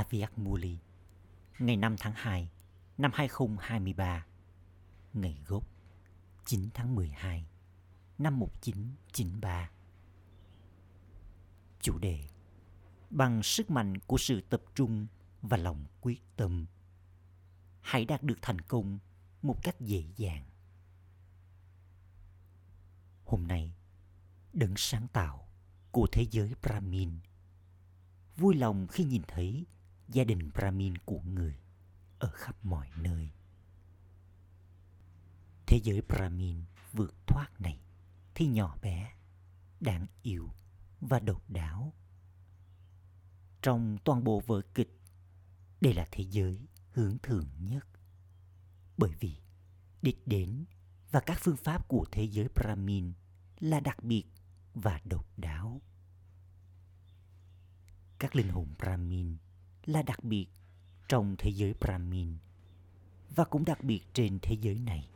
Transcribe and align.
Aviak 0.00 0.38
Muli, 0.38 0.78
ngày 1.58 1.76
5 1.76 1.96
tháng 1.98 2.12
2 2.16 2.50
năm 2.98 3.10
2023, 3.14 4.26
ngày 5.12 5.42
gốc 5.46 5.64
9 6.44 6.68
tháng 6.74 6.94
12 6.94 7.46
năm 8.18 8.38
1993. 8.38 9.70
Chủ 11.80 11.98
đề 11.98 12.20
Bằng 13.10 13.42
sức 13.42 13.70
mạnh 13.70 13.98
của 13.98 14.18
sự 14.18 14.40
tập 14.40 14.62
trung 14.74 15.06
và 15.42 15.56
lòng 15.56 15.84
quyết 16.00 16.20
tâm, 16.36 16.66
hãy 17.80 18.04
đạt 18.04 18.22
được 18.22 18.38
thành 18.42 18.60
công 18.60 18.98
một 19.42 19.56
cách 19.62 19.80
dễ 19.80 20.04
dàng. 20.16 20.44
Hôm 23.24 23.46
nay, 23.46 23.74
đấng 24.52 24.74
sáng 24.76 25.08
tạo 25.08 25.48
của 25.90 26.06
thế 26.12 26.26
giới 26.30 26.54
Brahmin 26.62 27.10
vui 28.36 28.54
lòng 28.54 28.86
khi 28.86 29.04
nhìn 29.04 29.22
thấy 29.28 29.66
gia 30.12 30.24
đình 30.24 30.50
Brahmin 30.54 30.98
của 30.98 31.20
người 31.20 31.56
ở 32.18 32.30
khắp 32.34 32.64
mọi 32.64 32.90
nơi. 32.96 33.30
Thế 35.66 35.80
giới 35.84 36.02
Brahmin 36.08 36.64
vượt 36.92 37.14
thoát 37.26 37.60
này 37.60 37.80
thì 38.34 38.46
nhỏ 38.46 38.78
bé, 38.82 39.12
đáng 39.80 40.06
yêu 40.22 40.50
và 41.00 41.20
độc 41.20 41.50
đáo. 41.50 41.92
Trong 43.62 43.98
toàn 44.04 44.24
bộ 44.24 44.40
vở 44.46 44.62
kịch, 44.74 45.00
đây 45.80 45.94
là 45.94 46.06
thế 46.10 46.24
giới 46.30 46.66
hướng 46.92 47.18
thượng 47.22 47.48
nhất. 47.58 47.86
Bởi 48.96 49.14
vì 49.20 49.36
đích 50.02 50.26
đến 50.26 50.64
và 51.10 51.20
các 51.20 51.38
phương 51.40 51.56
pháp 51.56 51.88
của 51.88 52.04
thế 52.12 52.24
giới 52.24 52.48
Brahmin 52.54 53.12
là 53.60 53.80
đặc 53.80 54.04
biệt 54.04 54.24
và 54.74 55.00
độc 55.04 55.38
đáo. 55.38 55.80
Các 58.18 58.36
linh 58.36 58.48
hồn 58.48 58.74
Brahmin 58.78 59.36
là 59.90 60.02
đặc 60.02 60.24
biệt 60.24 60.46
trong 61.08 61.34
thế 61.38 61.50
giới 61.50 61.74
Brahmin 61.80 62.36
và 63.34 63.44
cũng 63.44 63.64
đặc 63.64 63.84
biệt 63.84 64.00
trên 64.12 64.38
thế 64.42 64.56
giới 64.60 64.78
này. 64.78 65.08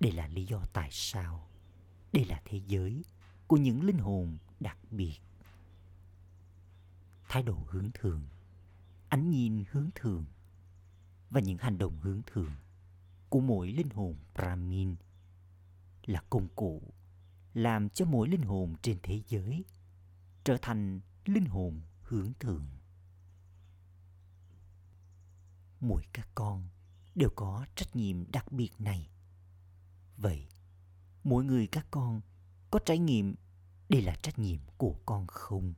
Đây 0.00 0.12
là 0.12 0.28
lý 0.28 0.44
do 0.44 0.62
tại 0.72 0.88
sao 0.92 1.48
đây 2.12 2.24
là 2.24 2.42
thế 2.44 2.60
giới 2.66 3.04
của 3.46 3.56
những 3.56 3.82
linh 3.82 3.98
hồn 3.98 4.38
đặc 4.60 4.78
biệt. 4.90 5.18
Thái 7.28 7.42
độ 7.42 7.58
hướng 7.66 7.90
thường, 7.94 8.22
ánh 9.08 9.30
nhìn 9.30 9.64
hướng 9.70 9.90
thường 9.94 10.24
và 11.30 11.40
những 11.40 11.58
hành 11.58 11.78
động 11.78 11.98
hướng 12.00 12.20
thường 12.26 12.52
của 13.28 13.40
mỗi 13.40 13.72
linh 13.72 13.90
hồn 13.90 14.16
Brahmin 14.34 14.96
là 16.06 16.22
công 16.30 16.48
cụ 16.48 16.82
làm 17.54 17.88
cho 17.88 18.04
mỗi 18.04 18.28
linh 18.28 18.42
hồn 18.42 18.74
trên 18.82 18.98
thế 19.02 19.22
giới 19.28 19.64
trở 20.44 20.56
thành 20.62 21.00
linh 21.24 21.46
hồn 21.46 21.80
hướng 22.02 22.32
thượng. 22.40 22.66
Mỗi 25.80 26.02
các 26.12 26.28
con 26.34 26.68
đều 27.14 27.30
có 27.36 27.66
trách 27.74 27.96
nhiệm 27.96 28.30
đặc 28.30 28.52
biệt 28.52 28.70
này. 28.78 29.10
Vậy, 30.16 30.46
mỗi 31.24 31.44
người 31.44 31.66
các 31.66 31.86
con 31.90 32.20
có 32.70 32.78
trải 32.84 32.98
nghiệm 32.98 33.34
đây 33.88 34.02
là 34.02 34.14
trách 34.22 34.38
nhiệm 34.38 34.60
của 34.76 34.94
con 35.06 35.26
không? 35.26 35.74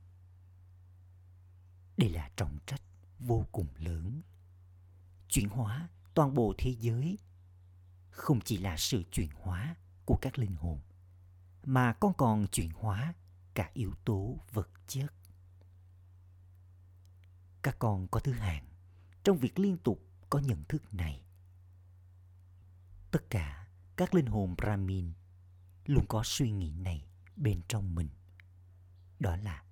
Đây 1.97 2.09
là 2.09 2.29
trọng 2.35 2.57
trách 2.65 2.81
vô 3.19 3.45
cùng 3.51 3.67
lớn. 3.77 4.21
Chuyển 5.29 5.49
hóa 5.49 5.89
toàn 6.13 6.33
bộ 6.33 6.53
thế 6.57 6.75
giới 6.79 7.17
không 8.09 8.39
chỉ 8.41 8.57
là 8.57 8.77
sự 8.77 9.03
chuyển 9.11 9.29
hóa 9.41 9.75
của 10.05 10.17
các 10.21 10.39
linh 10.39 10.55
hồn 10.55 10.79
mà 11.63 11.93
con 11.93 12.13
còn 12.13 12.47
chuyển 12.47 12.71
hóa 12.71 13.13
cả 13.53 13.71
yếu 13.73 13.93
tố 14.05 14.37
vật 14.51 14.69
chất 14.87 15.13
các 17.61 17.75
con 17.79 18.07
có 18.07 18.19
thứ 18.19 18.31
hạng 18.31 18.65
trong 19.23 19.37
việc 19.37 19.59
liên 19.59 19.77
tục 19.77 20.03
có 20.29 20.39
nhận 20.39 20.63
thức 20.63 20.93
này, 20.93 21.23
tất 23.11 23.29
cả 23.29 23.67
các 23.95 24.13
linh 24.13 24.25
hồn 24.25 24.55
brahmin 24.57 25.13
luôn 25.85 26.05
có 26.07 26.21
suy 26.25 26.51
nghĩ 26.51 26.71
này 26.71 27.05
bên 27.35 27.61
trong 27.67 27.95
mình. 27.95 28.09
Đó 29.19 29.35
là 29.35 29.63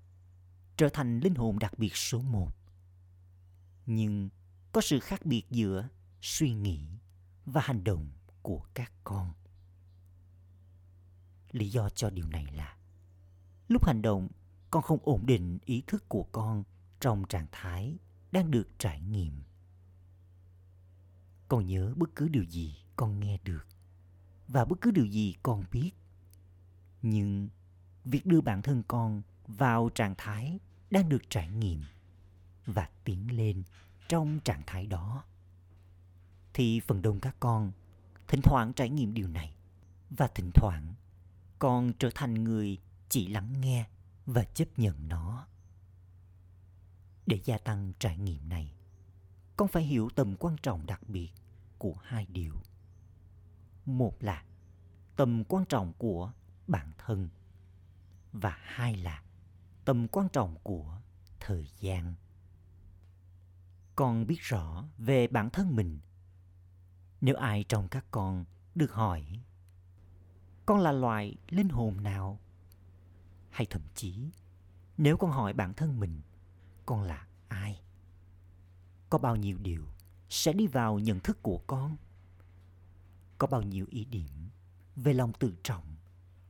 trở 0.77 0.89
thành 0.89 1.19
linh 1.19 1.35
hồn 1.35 1.59
đặc 1.59 1.79
biệt 1.79 1.95
số 1.95 2.21
một. 2.21 2.51
Nhưng 3.85 4.29
có 4.71 4.81
sự 4.81 4.99
khác 4.99 5.25
biệt 5.25 5.43
giữa 5.49 5.87
suy 6.21 6.53
nghĩ 6.53 6.87
và 7.45 7.61
hành 7.61 7.83
động 7.83 8.11
của 8.41 8.65
các 8.73 8.91
con. 9.03 9.33
Lý 11.51 11.69
do 11.69 11.89
cho 11.89 12.09
điều 12.09 12.27
này 12.27 12.45
là 12.45 12.77
lúc 13.67 13.85
hành 13.85 14.01
động, 14.01 14.29
con 14.71 14.83
không 14.83 14.99
ổn 15.03 15.25
định 15.25 15.59
ý 15.65 15.83
thức 15.87 16.09
của 16.09 16.23
con 16.31 16.63
trong 16.99 17.23
trạng 17.29 17.47
thái 17.51 17.97
đang 18.31 18.51
được 18.51 18.67
trải 18.77 19.01
nghiệm. 19.01 19.41
Con 21.47 21.65
nhớ 21.65 21.93
bất 21.95 22.09
cứ 22.15 22.27
điều 22.27 22.43
gì 22.43 22.75
con 22.95 23.19
nghe 23.19 23.39
được 23.43 23.67
và 24.47 24.65
bất 24.65 24.81
cứ 24.81 24.91
điều 24.91 25.05
gì 25.05 25.35
con 25.43 25.63
biết. 25.71 25.91
Nhưng 27.01 27.49
việc 28.05 28.25
đưa 28.25 28.41
bản 28.41 28.61
thân 28.61 28.83
con 28.87 29.21
vào 29.47 29.89
trạng 29.95 30.15
thái 30.17 30.59
đang 30.91 31.09
được 31.09 31.29
trải 31.29 31.49
nghiệm 31.49 31.83
và 32.65 32.89
tiến 33.03 33.37
lên 33.37 33.63
trong 34.07 34.39
trạng 34.39 34.61
thái 34.67 34.85
đó, 34.85 35.23
thì 36.53 36.79
phần 36.79 37.01
đông 37.01 37.19
các 37.19 37.35
con 37.39 37.71
thỉnh 38.27 38.41
thoảng 38.43 38.73
trải 38.73 38.89
nghiệm 38.89 39.13
điều 39.13 39.27
này 39.27 39.55
và 40.09 40.27
thỉnh 40.27 40.51
thoảng 40.53 40.93
con 41.59 41.93
trở 41.99 42.09
thành 42.15 42.43
người 42.43 42.77
chỉ 43.09 43.27
lắng 43.27 43.61
nghe 43.61 43.87
và 44.25 44.43
chấp 44.43 44.79
nhận 44.79 45.07
nó 45.07 45.47
để 47.29 47.39
gia 47.45 47.57
tăng 47.57 47.93
trải 47.99 48.17
nghiệm 48.17 48.49
này, 48.49 48.73
con 49.57 49.67
phải 49.67 49.83
hiểu 49.83 50.09
tầm 50.15 50.35
quan 50.39 50.55
trọng 50.63 50.85
đặc 50.85 51.01
biệt 51.07 51.31
của 51.77 51.95
hai 52.03 52.25
điều. 52.25 52.61
Một 53.85 54.23
là 54.23 54.43
tầm 55.15 55.43
quan 55.43 55.65
trọng 55.65 55.93
của 55.93 56.31
bản 56.67 56.91
thân 56.97 57.29
và 58.33 58.57
hai 58.61 58.95
là 58.95 59.23
tầm 59.85 60.07
quan 60.07 60.29
trọng 60.29 60.55
của 60.63 61.01
thời 61.39 61.67
gian. 61.79 62.15
Con 63.95 64.27
biết 64.27 64.39
rõ 64.39 64.85
về 64.97 65.27
bản 65.27 65.49
thân 65.49 65.75
mình. 65.75 65.99
Nếu 67.21 67.35
ai 67.35 67.65
trong 67.69 67.87
các 67.87 68.05
con 68.11 68.45
được 68.75 68.91
hỏi, 68.91 69.43
con 70.65 70.79
là 70.79 70.91
loài 70.91 71.35
linh 71.49 71.69
hồn 71.69 72.03
nào? 72.03 72.39
Hay 73.49 73.67
thậm 73.69 73.81
chí, 73.95 74.31
nếu 74.97 75.17
con 75.17 75.31
hỏi 75.31 75.53
bản 75.53 75.73
thân 75.73 75.99
mình 75.99 76.21
con 76.89 77.03
là 77.03 77.27
ai? 77.47 77.81
Có 79.09 79.17
bao 79.17 79.35
nhiêu 79.35 79.57
điều 79.57 79.85
sẽ 80.29 80.53
đi 80.53 80.67
vào 80.67 80.99
nhận 80.99 81.19
thức 81.19 81.43
của 81.43 81.61
con? 81.67 81.97
Có 83.37 83.47
bao 83.47 83.61
nhiêu 83.61 83.85
ý 83.89 84.05
điểm 84.05 84.49
về 84.95 85.13
lòng 85.13 85.33
tự 85.39 85.55
trọng 85.63 85.95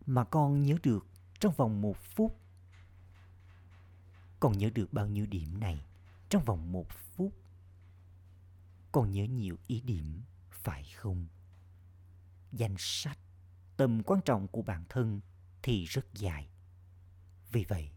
mà 0.05 0.23
con 0.23 0.63
nhớ 0.63 0.75
được 0.83 1.07
trong 1.39 1.53
vòng 1.57 1.81
một 1.81 1.97
phút? 1.97 2.39
Con 4.39 4.57
nhớ 4.57 4.69
được 4.73 4.93
bao 4.93 5.07
nhiêu 5.07 5.25
điểm 5.25 5.59
này 5.59 5.85
trong 6.29 6.43
vòng 6.43 6.71
một 6.71 6.87
phút? 6.89 7.33
Con 8.91 9.11
nhớ 9.11 9.23
nhiều 9.23 9.57
ý 9.67 9.81
điểm, 9.81 10.21
phải 10.51 10.83
không? 10.95 11.27
Danh 12.51 12.75
sách, 12.77 13.19
tầm 13.77 14.03
quan 14.03 14.21
trọng 14.21 14.47
của 14.47 14.61
bản 14.61 14.85
thân 14.89 15.21
thì 15.63 15.85
rất 15.85 16.13
dài. 16.13 16.49
Vì 17.51 17.63
vậy, 17.63 17.91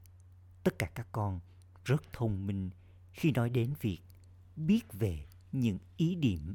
tất 0.64 0.78
cả 0.78 0.90
các 0.94 1.06
con 1.12 1.40
rất 1.84 2.02
thông 2.12 2.46
minh 2.46 2.70
khi 3.12 3.32
nói 3.32 3.50
đến 3.50 3.74
việc 3.80 4.00
biết 4.56 4.92
về 4.92 5.26
những 5.52 5.78
ý 5.96 6.14
điểm 6.14 6.54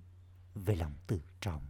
về 0.55 0.75
lòng 0.75 0.93
tự 1.07 1.21
trọng. 1.41 1.67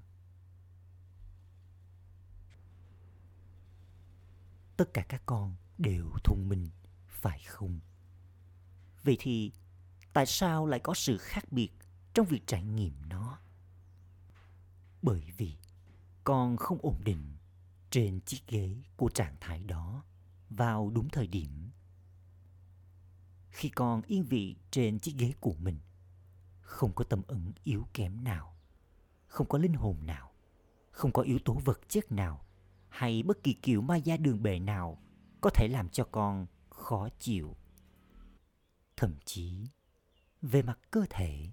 Tất 4.77 4.93
cả 4.93 5.05
các 5.09 5.23
con 5.25 5.55
đều 5.77 6.09
thông 6.23 6.49
minh, 6.49 6.69
phải 7.07 7.39
không? 7.39 7.79
Vậy 9.03 9.17
thì 9.19 9.51
tại 10.13 10.25
sao 10.25 10.65
lại 10.65 10.79
có 10.83 10.93
sự 10.93 11.17
khác 11.17 11.51
biệt 11.51 11.71
trong 12.13 12.25
việc 12.25 12.41
trải 12.47 12.63
nghiệm 12.63 12.93
nó? 13.09 13.39
Bởi 15.01 15.31
vì 15.37 15.57
con 16.23 16.57
không 16.57 16.77
ổn 16.81 17.01
định 17.03 17.37
trên 17.89 18.19
chiếc 18.21 18.47
ghế 18.47 18.75
của 18.97 19.09
trạng 19.09 19.35
thái 19.39 19.63
đó 19.63 20.03
vào 20.49 20.89
đúng 20.89 21.09
thời 21.09 21.27
điểm 21.27 21.66
khi 23.49 23.69
con 23.69 24.01
yên 24.07 24.23
vị 24.23 24.55
trên 24.71 24.99
chiếc 24.99 25.15
ghế 25.17 25.33
của 25.39 25.53
mình. 25.59 25.79
Không 26.61 26.93
có 26.93 27.03
tâm 27.03 27.21
ẩn 27.27 27.51
yếu 27.63 27.87
kém 27.93 28.23
nào, 28.23 28.55
không 29.27 29.47
có 29.47 29.57
linh 29.57 29.73
hồn 29.73 30.05
nào, 30.05 30.31
không 30.91 31.11
có 31.11 31.21
yếu 31.21 31.39
tố 31.45 31.53
vật 31.65 31.79
chất 31.89 32.11
nào 32.11 32.45
hay 32.89 33.23
bất 33.23 33.43
kỳ 33.43 33.53
kiểu 33.53 33.81
ma 33.81 33.95
gia 33.95 34.17
đường 34.17 34.43
bệ 34.43 34.59
nào 34.59 35.01
có 35.41 35.49
thể 35.49 35.67
làm 35.67 35.89
cho 35.89 36.03
con 36.11 36.47
khó 36.69 37.09
chịu. 37.19 37.55
Thậm 38.95 39.15
chí, 39.25 39.67
về 40.41 40.61
mặt 40.61 40.79
cơ 40.91 41.05
thể, 41.09 41.49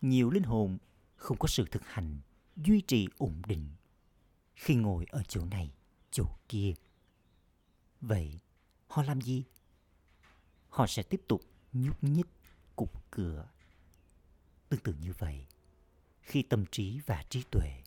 nhiều 0.00 0.30
linh 0.30 0.42
hồn 0.42 0.78
không 1.16 1.38
có 1.38 1.48
sự 1.48 1.64
thực 1.70 1.82
hành 1.86 2.20
duy 2.56 2.80
trì 2.80 3.08
ổn 3.18 3.42
định 3.46 3.68
khi 4.54 4.74
ngồi 4.74 5.06
ở 5.08 5.22
chỗ 5.28 5.44
này, 5.44 5.74
chỗ 6.10 6.24
kia. 6.48 6.74
Vậy 8.00 8.40
họ 8.86 9.02
làm 9.02 9.20
gì? 9.20 9.44
Họ 10.76 10.86
sẽ 10.86 11.02
tiếp 11.02 11.20
tục 11.28 11.40
nhúc 11.72 12.04
nhích 12.04 12.26
cục 12.76 13.10
cửa. 13.10 13.48
Tương 14.68 14.80
tự 14.80 14.94
như 15.00 15.12
vậy, 15.18 15.46
khi 16.20 16.42
tâm 16.42 16.64
trí 16.72 17.00
và 17.06 17.24
trí 17.28 17.42
tuệ 17.50 17.82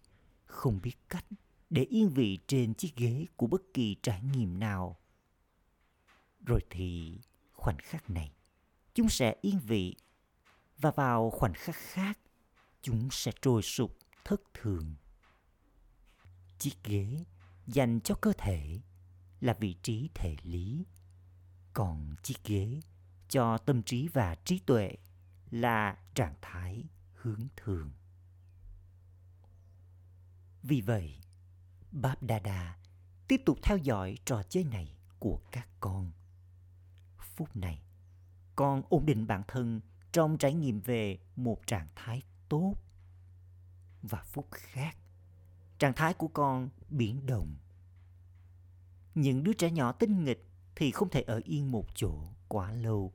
không 0.46 0.80
biết 0.82 0.96
cách 1.10 1.26
để 1.70 1.84
yên 1.84 2.10
vị 2.10 2.40
trên 2.48 2.74
chiếc 2.74 2.96
ghế 2.96 3.26
của 3.36 3.48
bất 3.48 3.62
kỳ 3.74 3.96
trải 4.04 4.22
nghiệm 4.22 4.60
nào, 4.60 4.98
rồi 6.46 6.60
thì 6.70 7.18
khoảnh 7.54 7.78
khắc 7.80 8.10
này 8.10 8.32
chúng 8.94 9.10
sẽ 9.10 9.36
yên 9.42 9.60
vị 9.60 9.96
và 10.78 10.92
vào 10.92 11.30
khoảnh 11.30 11.54
khắc 11.54 11.76
khác 11.76 12.20
chúng 12.82 13.10
sẽ 13.12 13.32
trôi 13.42 13.62
sụp 13.62 13.98
thất 14.24 14.42
thường. 14.54 14.96
Chiếc 16.60 16.84
ghế 16.84 17.18
dành 17.68 18.00
cho 18.02 18.16
cơ 18.16 18.34
thể 18.38 18.80
là 19.42 19.58
vị 19.60 19.76
trí 19.84 20.10
thể 20.14 20.36
lý, 20.44 20.86
còn 21.74 22.16
chiếc 22.24 22.44
ghế 22.44 22.80
cho 23.30 23.58
tâm 23.58 23.84
trí 23.84 24.08
và 24.08 24.36
trí 24.36 24.60
tuệ 24.60 24.96
là 25.52 25.98
trạng 26.14 26.36
thái 26.42 26.84
hướng 27.14 27.48
thường. 27.56 27.92
Vì 30.64 30.82
vậy, 30.82 31.20
bab 31.92 32.18
dada 32.30 32.78
tiếp 33.28 33.42
tục 33.46 33.58
theo 33.64 33.78
dõi 33.78 34.18
trò 34.26 34.44
chơi 34.44 34.64
này 34.64 34.96
của 35.20 35.40
các 35.52 35.68
con. 35.80 36.12
Phút 37.18 37.56
này, 37.56 37.82
con 38.56 38.82
ổn 38.90 39.06
định 39.06 39.28
bản 39.28 39.44
thân 39.48 39.82
trong 40.12 40.38
trải 40.38 40.54
nghiệm 40.54 40.82
về 40.82 41.20
một 41.36 41.68
trạng 41.68 41.88
thái 41.96 42.22
tốt. 42.50 42.76
Và 44.02 44.24
phút 44.24 44.48
khác, 44.52 44.98
trạng 45.80 45.94
thái 45.94 46.14
của 46.14 46.28
con 46.28 46.70
biến 46.90 47.26
động. 47.26 47.56
Những 49.16 49.44
đứa 49.44 49.54
trẻ 49.54 49.72
nhỏ 49.72 49.92
tinh 49.92 50.24
nghịch 50.24 50.49
thì 50.80 50.92
không 50.92 51.10
thể 51.10 51.22
ở 51.22 51.42
yên 51.44 51.72
một 51.72 51.86
chỗ 51.96 52.14
quá 52.48 52.72
lâu. 52.72 53.14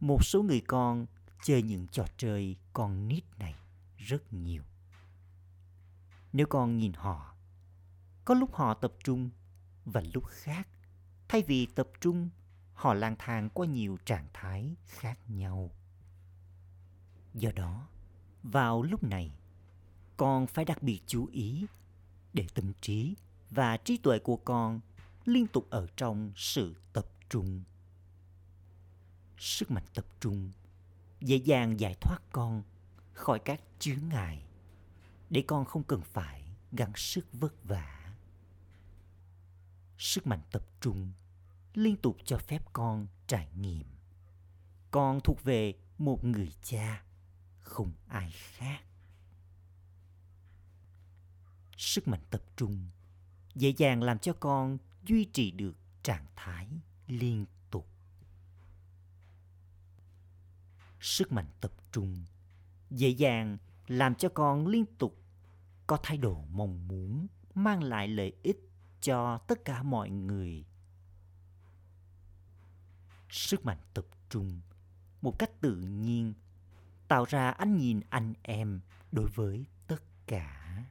Một 0.00 0.24
số 0.24 0.42
người 0.42 0.60
con 0.66 1.06
chơi 1.44 1.62
những 1.62 1.86
trò 1.88 2.04
chơi 2.16 2.56
con 2.72 3.08
nít 3.08 3.24
này 3.38 3.54
rất 3.96 4.32
nhiều. 4.32 4.62
Nếu 6.32 6.46
con 6.46 6.78
nhìn 6.78 6.92
họ, 6.92 7.34
có 8.24 8.34
lúc 8.34 8.54
họ 8.54 8.74
tập 8.74 8.92
trung 9.04 9.30
và 9.84 10.02
lúc 10.14 10.24
khác, 10.26 10.68
thay 11.28 11.42
vì 11.42 11.66
tập 11.66 11.88
trung, 12.00 12.28
họ 12.74 12.94
lang 12.94 13.16
thang 13.18 13.48
qua 13.50 13.66
nhiều 13.66 13.98
trạng 14.04 14.26
thái 14.32 14.74
khác 14.86 15.18
nhau. 15.28 15.70
Do 17.34 17.50
đó, 17.56 17.88
vào 18.42 18.82
lúc 18.82 19.04
này, 19.04 19.32
con 20.16 20.46
phải 20.46 20.64
đặc 20.64 20.82
biệt 20.82 21.00
chú 21.06 21.26
ý 21.32 21.66
để 22.32 22.46
tâm 22.54 22.72
trí 22.80 23.14
và 23.50 23.76
trí 23.76 23.96
tuệ 23.96 24.18
của 24.18 24.36
con 24.36 24.80
liên 25.30 25.46
tục 25.46 25.66
ở 25.70 25.86
trong 25.96 26.32
sự 26.36 26.74
tập 26.92 27.06
trung. 27.28 27.62
Sức 29.38 29.70
mạnh 29.70 29.84
tập 29.94 30.04
trung 30.20 30.50
dễ 31.20 31.36
dàng 31.36 31.80
giải 31.80 31.94
thoát 32.00 32.18
con 32.32 32.62
khỏi 33.12 33.38
các 33.38 33.60
chướng 33.78 34.08
ngại 34.08 34.42
để 35.30 35.44
con 35.46 35.64
không 35.64 35.82
cần 35.82 36.02
phải 36.02 36.44
gắng 36.72 36.92
sức 36.96 37.26
vất 37.32 37.64
vả. 37.64 38.14
Sức 39.98 40.26
mạnh 40.26 40.40
tập 40.52 40.62
trung 40.80 41.12
liên 41.74 41.96
tục 41.96 42.16
cho 42.24 42.38
phép 42.38 42.62
con 42.72 43.06
trải 43.26 43.48
nghiệm. 43.56 43.86
Con 44.90 45.20
thuộc 45.24 45.44
về 45.44 45.74
một 45.98 46.24
người 46.24 46.52
cha, 46.62 47.02
không 47.60 47.92
ai 48.08 48.30
khác. 48.30 48.80
Sức 51.76 52.08
mạnh 52.08 52.22
tập 52.30 52.42
trung 52.56 52.88
dễ 53.54 53.72
dàng 53.76 54.02
làm 54.02 54.18
cho 54.18 54.32
con 54.32 54.78
duy 55.04 55.24
trì 55.24 55.50
được 55.50 55.76
trạng 56.02 56.26
thái 56.36 56.68
liên 57.06 57.46
tục. 57.70 57.88
Sức 61.00 61.32
mạnh 61.32 61.48
tập 61.60 61.72
trung 61.92 62.24
dễ 62.90 63.08
dàng 63.08 63.58
làm 63.86 64.14
cho 64.14 64.28
con 64.28 64.66
liên 64.66 64.84
tục 64.98 65.22
có 65.86 65.98
thái 66.02 66.16
độ 66.16 66.44
mong 66.50 66.88
muốn, 66.88 67.26
mang 67.54 67.82
lại 67.82 68.08
lợi 68.08 68.32
ích 68.42 68.58
cho 69.00 69.38
tất 69.38 69.64
cả 69.64 69.82
mọi 69.82 70.10
người 70.10 70.64
sức 73.30 73.64
mạnh 73.64 73.78
tập 73.94 74.06
trung 74.30 74.60
một 75.22 75.38
cách 75.38 75.50
tự 75.60 75.76
nhiên 75.76 76.34
tạo 77.08 77.24
ra 77.24 77.50
ánh 77.50 77.76
nhìn 77.76 78.00
anh 78.10 78.34
em 78.42 78.80
đối 79.12 79.26
với 79.26 79.64
tất 79.86 80.02
cả 80.26 80.84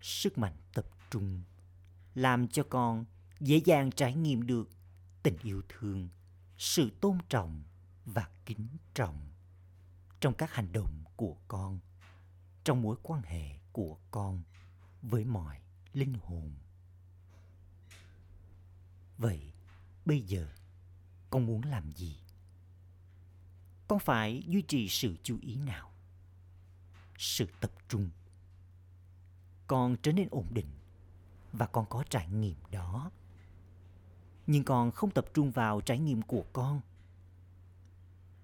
sức 0.00 0.38
mạnh 0.38 0.56
tập 0.74 0.86
trung 1.10 1.42
làm 2.20 2.48
cho 2.48 2.62
con 2.70 3.04
dễ 3.40 3.56
dàng 3.64 3.90
trải 3.90 4.14
nghiệm 4.14 4.46
được 4.46 4.70
tình 5.22 5.36
yêu 5.42 5.62
thương, 5.68 6.08
sự 6.58 6.90
tôn 7.00 7.18
trọng 7.28 7.62
và 8.04 8.28
kính 8.46 8.68
trọng 8.94 9.30
trong 10.20 10.34
các 10.34 10.54
hành 10.54 10.72
động 10.72 11.04
của 11.16 11.36
con, 11.48 11.78
trong 12.64 12.82
mối 12.82 12.96
quan 13.02 13.22
hệ 13.22 13.58
của 13.72 13.98
con 14.10 14.42
với 15.02 15.24
mọi 15.24 15.60
linh 15.92 16.14
hồn. 16.22 16.52
Vậy 19.18 19.52
bây 20.04 20.20
giờ 20.20 20.48
con 21.30 21.46
muốn 21.46 21.62
làm 21.62 21.92
gì? 21.92 22.16
Con 23.88 23.98
phải 23.98 24.42
duy 24.46 24.62
trì 24.62 24.88
sự 24.88 25.16
chú 25.22 25.38
ý 25.42 25.56
nào? 25.56 25.92
Sự 27.18 27.46
tập 27.60 27.72
trung. 27.88 28.10
Con 29.66 29.96
trở 30.02 30.12
nên 30.12 30.28
ổn 30.30 30.46
định 30.50 30.79
và 31.52 31.66
con 31.66 31.86
có 31.86 32.04
trải 32.10 32.28
nghiệm 32.28 32.56
đó. 32.70 33.10
Nhưng 34.46 34.64
con 34.64 34.90
không 34.90 35.10
tập 35.10 35.26
trung 35.34 35.50
vào 35.50 35.80
trải 35.80 35.98
nghiệm 35.98 36.22
của 36.22 36.44
con. 36.52 36.80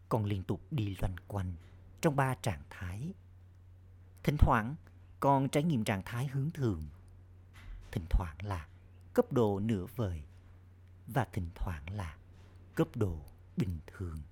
Con 0.09 0.25
liên 0.25 0.43
tục 0.43 0.61
đi 0.71 0.97
loanh 1.01 1.17
quanh 1.29 1.53
trong 2.01 2.17
ba 2.17 2.35
trạng 2.35 2.63
thái. 2.71 3.13
Thỉnh 4.23 4.37
thoảng, 4.39 4.75
con 5.21 5.49
trải 5.49 5.63
nghiệm 5.63 5.85
trạng 5.85 6.03
thái 6.05 6.27
hướng 6.27 6.51
thường 6.51 6.83
thỉnh 7.97 8.07
thoảng 8.11 8.37
là 8.43 8.67
cấp 9.15 9.33
độ 9.33 9.61
nửa 9.61 9.87
vời 9.97 10.23
và 11.07 11.27
thỉnh 11.33 11.51
thoảng 11.55 11.91
là 11.91 12.17
cấp 12.75 12.89
độ 12.95 13.19
bình 13.57 13.79
thường. 13.87 14.23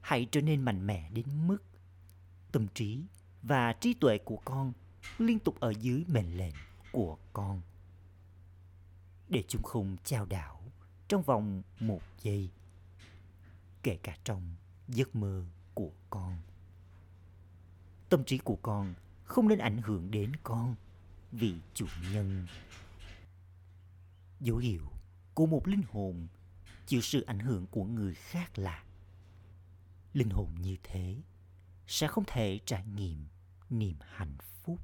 Hãy 0.00 0.28
trở 0.30 0.40
nên 0.40 0.62
mạnh 0.62 0.86
mẽ 0.86 1.10
đến 1.10 1.46
mức 1.46 1.58
tâm 2.52 2.66
trí 2.74 3.06
và 3.42 3.72
trí 3.72 3.94
tuệ 3.94 4.18
của 4.18 4.36
con 4.44 4.72
liên 5.18 5.38
tục 5.38 5.60
ở 5.60 5.70
dưới 5.80 6.04
mệnh 6.08 6.36
lệnh 6.36 6.54
của 6.92 7.18
con. 7.32 7.60
Để 9.28 9.44
chúng 9.48 9.62
không 9.62 9.96
trao 10.04 10.26
đảo 10.26 10.62
trong 11.08 11.22
vòng 11.22 11.62
một 11.80 12.02
giây, 12.22 12.50
kể 13.82 13.98
cả 14.02 14.16
trong 14.24 14.54
giấc 14.88 15.16
mơ 15.16 15.44
của 15.74 15.90
con. 16.10 16.36
Tâm 18.08 18.24
trí 18.24 18.38
của 18.38 18.58
con 18.62 18.94
không 19.24 19.48
nên 19.48 19.58
ảnh 19.58 19.82
hưởng 19.82 20.10
đến 20.10 20.32
con 20.42 20.74
vì 21.32 21.54
chủ 21.74 21.86
nhân. 22.12 22.46
Dấu 24.40 24.56
hiệu 24.56 24.82
của 25.34 25.46
một 25.46 25.68
linh 25.68 25.82
hồn 25.92 26.26
chịu 26.86 27.00
sự 27.00 27.20
ảnh 27.20 27.38
hưởng 27.38 27.66
của 27.66 27.84
người 27.84 28.14
khác 28.14 28.58
là 28.58 28.84
linh 30.12 30.30
hồn 30.30 30.48
như 30.60 30.76
thế 30.82 31.16
sẽ 31.86 32.06
không 32.06 32.24
thể 32.26 32.60
trải 32.66 32.84
nghiệm 32.86 33.26
niềm 33.70 33.96
hạnh 34.00 34.36
phúc 34.40 34.78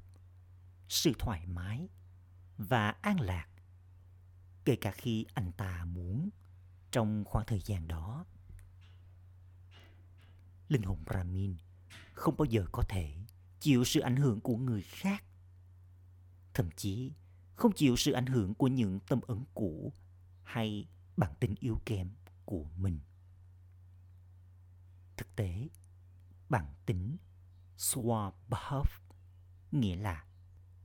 sự 0.88 1.12
thoải 1.18 1.47
mái 1.47 1.88
và 2.59 2.90
an 2.90 3.21
lạc 3.21 3.47
kể 4.64 4.76
cả 4.76 4.90
khi 4.90 5.26
anh 5.35 5.52
ta 5.52 5.85
muốn 5.85 6.28
trong 6.90 7.25
khoảng 7.25 7.47
thời 7.47 7.61
gian 7.61 7.88
đó 7.88 8.25
linh 10.68 10.83
hồn 10.83 11.04
brahmin 11.04 11.57
không 12.12 12.37
bao 12.37 12.45
giờ 12.45 12.64
có 12.73 12.83
thể 12.88 13.16
chịu 13.61 13.85
sự 13.85 14.00
ảnh 14.00 14.16
hưởng 14.16 14.40
của 14.40 14.57
người 14.57 14.83
khác 14.83 15.25
thậm 16.54 16.71
chí 16.76 17.12
không 17.59 17.73
chịu 17.73 17.97
sự 17.97 18.12
ảnh 18.12 18.26
hưởng 18.26 18.54
của 18.54 18.68
những 18.68 19.00
tâm 19.09 19.21
ấn 19.26 19.45
cũ 19.54 19.92
hay 20.45 20.88
bản 21.16 21.35
tính 21.40 21.54
yếu 21.61 21.80
kém 21.87 22.11
của 22.45 22.64
mình. 22.76 23.00
Thực 25.16 25.37
tế, 25.37 25.68
bản 26.49 26.75
tính 26.87 27.16
Swabhav 27.76 28.85
nghĩa 29.73 29.97
là 29.97 30.25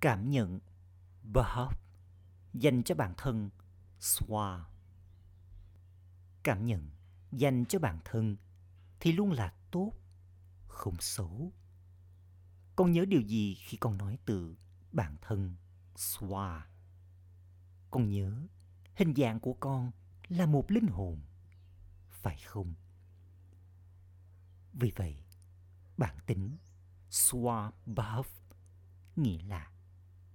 cảm 0.04 0.32
nhận 0.32 0.60
Bhav 1.24 1.74
dành 2.54 2.84
cho 2.84 2.96
bản 2.96 3.14
thân 3.18 3.50
Swa. 4.00 4.64
Cảm 6.44 6.66
nhận 6.66 6.90
dành 7.32 7.66
cho 7.66 7.80
bản 7.80 8.00
thân 8.06 8.38
thì 9.00 9.12
luôn 9.12 9.32
là 9.32 9.54
tốt, 9.72 9.92
không 10.68 10.96
xấu. 11.00 11.52
Con 12.76 12.92
nhớ 12.92 13.06
điều 13.06 13.22
gì 13.22 13.56
khi 13.56 13.78
con 13.78 13.98
nói 13.98 14.18
từ 14.26 14.56
bản 14.92 15.18
thân 15.22 15.56
Swa. 15.96 16.62
Con 17.92 18.10
nhớ 18.10 18.48
hình 18.96 19.14
dạng 19.16 19.40
của 19.40 19.54
con 19.54 19.92
là 20.28 20.46
một 20.46 20.72
linh 20.72 20.88
hồn, 20.88 21.20
phải 22.10 22.38
không? 22.46 22.74
Vì 24.74 24.92
vậy, 24.96 25.24
bản 25.98 26.18
tính 26.26 26.58
swa 27.10 27.72
Swabhav 27.86 28.24
nghĩa 29.16 29.44
là 29.44 29.73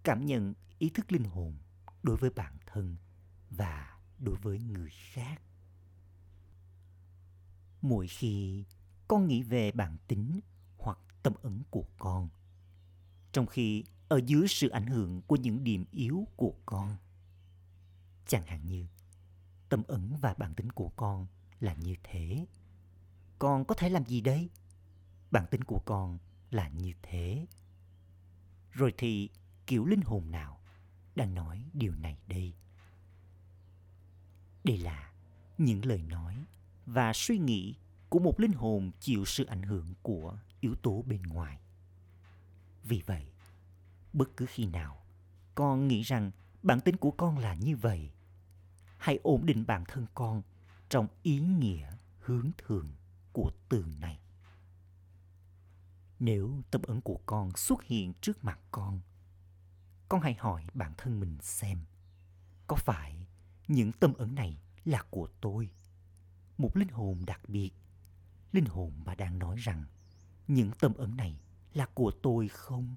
cảm 0.09 0.27
nhận 0.27 0.55
ý 0.79 0.91
thức 0.91 1.13
linh 1.13 1.25
hồn 1.25 1.59
đối 2.03 2.17
với 2.17 2.31
bản 2.31 2.57
thân 2.67 2.97
và 3.51 3.99
đối 4.19 4.37
với 4.37 4.59
người 4.59 4.91
khác. 4.91 5.43
Mỗi 7.83 8.07
khi 8.07 8.65
con 9.09 9.27
nghĩ 9.27 9.43
về 9.43 9.73
bản 9.73 9.97
tính 10.07 10.41
hoặc 10.79 10.99
tâm 11.23 11.33
ấn 11.43 11.63
của 11.71 11.85
con, 11.99 12.29
trong 13.33 13.47
khi 13.47 13.85
ở 14.09 14.21
dưới 14.27 14.49
sự 14.49 14.69
ảnh 14.69 14.87
hưởng 14.87 15.23
của 15.23 15.37
những 15.37 15.65
điểm 15.65 15.85
yếu 15.91 16.27
của 16.37 16.55
con, 16.67 16.97
chẳng 18.27 18.47
hạn 18.47 18.67
như 18.67 18.87
tâm 19.69 19.83
ấn 19.89 20.13
và 20.21 20.35
bản 20.39 20.55
tính 20.55 20.73
của 20.73 20.91
con 20.97 21.27
là 21.61 21.75
như 21.75 21.95
thế, 22.03 22.47
con 23.39 23.65
có 23.65 23.75
thể 23.75 23.89
làm 23.89 24.05
gì 24.05 24.21
đây? 24.21 24.51
Bản 25.31 25.47
tính 25.51 25.65
của 25.65 25.81
con 25.87 26.19
là 26.51 26.69
như 26.69 26.93
thế. 27.03 27.47
Rồi 28.71 28.95
thì 28.99 29.31
kiểu 29.69 29.85
linh 29.85 30.01
hồn 30.01 30.31
nào 30.31 30.61
đang 31.15 31.35
nói 31.35 31.65
điều 31.73 31.95
này 31.95 32.19
đây? 32.27 32.55
Đây 34.65 34.79
là 34.79 35.13
những 35.59 35.85
lời 35.85 36.03
nói 36.03 36.45
và 36.87 37.13
suy 37.13 37.39
nghĩ 37.39 37.75
của 38.09 38.19
một 38.19 38.41
linh 38.41 38.53
hồn 38.53 38.91
chịu 39.01 39.25
sự 39.25 39.45
ảnh 39.45 39.63
hưởng 39.63 39.95
của 40.03 40.39
yếu 40.61 40.75
tố 40.75 41.05
bên 41.07 41.23
ngoài. 41.23 41.59
Vì 42.85 43.03
vậy, 43.07 43.27
bất 44.13 44.37
cứ 44.37 44.47
khi 44.47 44.67
nào 44.67 45.03
con 45.55 45.89
nghĩ 45.89 46.03
rằng 46.03 46.31
bản 46.63 46.81
tính 46.81 46.97
của 46.97 47.11
con 47.11 47.39
là 47.39 47.55
như 47.55 47.77
vậy, 47.77 48.11
hãy 48.99 49.19
ổn 49.23 49.47
định 49.47 49.65
bản 49.67 49.85
thân 49.89 50.07
con 50.15 50.43
trong 50.89 51.07
ý 51.23 51.39
nghĩa 51.39 51.91
hướng 52.21 52.51
thường 52.59 52.87
của 53.33 53.51
từ 53.69 53.85
này. 54.01 54.19
Nếu 56.19 56.63
tâm 56.71 56.83
ấn 56.87 57.01
của 57.01 57.21
con 57.27 57.57
xuất 57.57 57.83
hiện 57.83 58.13
trước 58.21 58.45
mặt 58.45 58.61
con 58.71 59.01
con 60.09 60.21
hãy 60.21 60.35
hỏi 60.35 60.67
bản 60.75 60.93
thân 60.97 61.21
mình 61.21 61.39
xem, 61.43 61.79
có 62.67 62.77
phải 62.77 63.27
những 63.69 63.93
tâm 63.93 64.15
ấn 64.15 64.35
này 64.35 64.59
là 64.85 65.03
của 65.11 65.29
tôi? 65.41 65.71
Một 66.59 66.77
linh 66.77 66.89
hồn 66.89 67.23
đặc 67.27 67.41
biệt. 67.49 67.71
Linh 68.53 68.65
hồn 68.65 68.93
mà 69.05 69.15
đang 69.15 69.39
nói 69.39 69.57
rằng 69.57 69.85
những 70.49 70.71
tâm 70.81 70.95
ấn 70.95 71.17
này 71.17 71.41
là 71.75 71.87
của 71.95 72.13
tôi 72.23 72.49
không? 72.49 72.97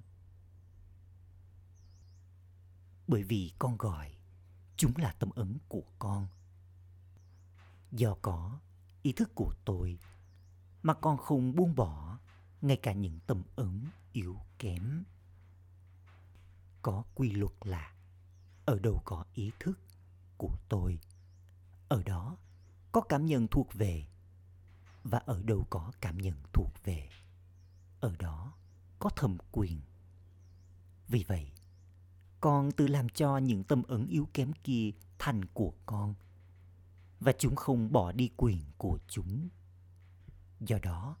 Bởi 3.08 3.22
vì 3.22 3.52
con 3.58 3.76
gọi 3.76 4.14
chúng 4.76 4.92
là 4.96 5.12
tâm 5.12 5.30
ấn 5.30 5.58
của 5.68 5.84
con. 5.98 6.26
Do 7.90 8.16
có 8.22 8.58
ý 9.02 9.12
thức 9.12 9.30
của 9.34 9.54
tôi 9.64 9.98
mà 10.82 10.94
con 10.94 11.16
không 11.16 11.54
buông 11.56 11.74
bỏ 11.74 12.18
ngay 12.62 12.76
cả 12.76 12.92
những 12.92 13.20
tâm 13.26 13.42
ấn 13.56 13.84
yếu 14.12 14.38
kém 14.58 15.04
có 16.82 17.04
quy 17.14 17.30
luật 17.30 17.52
là 17.64 17.92
ở 18.64 18.78
đâu 18.78 19.02
có 19.04 19.24
ý 19.34 19.50
thức 19.60 19.78
của 20.36 20.56
tôi, 20.68 20.98
ở 21.88 22.02
đó 22.02 22.36
có 22.92 23.00
cảm 23.00 23.26
nhận 23.26 23.48
thuộc 23.48 23.74
về 23.74 24.06
và 25.04 25.18
ở 25.18 25.42
đâu 25.42 25.66
có 25.70 25.92
cảm 26.00 26.18
nhận 26.18 26.34
thuộc 26.52 26.72
về. 26.84 27.08
Ở 28.00 28.16
đó 28.18 28.54
có 28.98 29.10
thẩm 29.10 29.38
quyền. 29.52 29.80
Vì 31.08 31.24
vậy, 31.28 31.52
con 32.40 32.72
tự 32.72 32.86
làm 32.86 33.08
cho 33.08 33.38
những 33.38 33.64
tâm 33.64 33.82
ấn 33.82 34.06
yếu 34.06 34.28
kém 34.34 34.52
kia 34.52 34.90
thành 35.18 35.44
của 35.44 35.72
con 35.86 36.14
và 37.20 37.32
chúng 37.38 37.56
không 37.56 37.92
bỏ 37.92 38.12
đi 38.12 38.30
quyền 38.36 38.60
của 38.78 38.98
chúng. 39.08 39.48
Do 40.60 40.78
đó, 40.82 41.16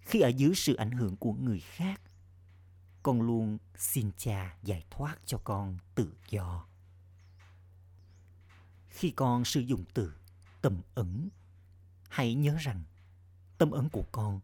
khi 0.00 0.20
ở 0.20 0.28
dưới 0.28 0.54
sự 0.54 0.74
ảnh 0.74 0.90
hưởng 0.90 1.16
của 1.16 1.32
người 1.32 1.60
khác 1.60 2.00
con 3.02 3.22
luôn 3.22 3.58
xin 3.74 4.10
cha 4.16 4.56
giải 4.62 4.84
thoát 4.90 5.18
cho 5.26 5.38
con 5.44 5.78
tự 5.94 6.12
do. 6.30 6.66
Khi 8.88 9.10
con 9.10 9.44
sử 9.44 9.60
dụng 9.60 9.84
từ 9.94 10.12
tâm 10.62 10.80
ẩn 10.94 11.28
hãy 12.08 12.34
nhớ 12.34 12.56
rằng 12.60 12.84
tâm 13.58 13.70
ẩn 13.70 13.88
của 13.88 14.04
con 14.12 14.40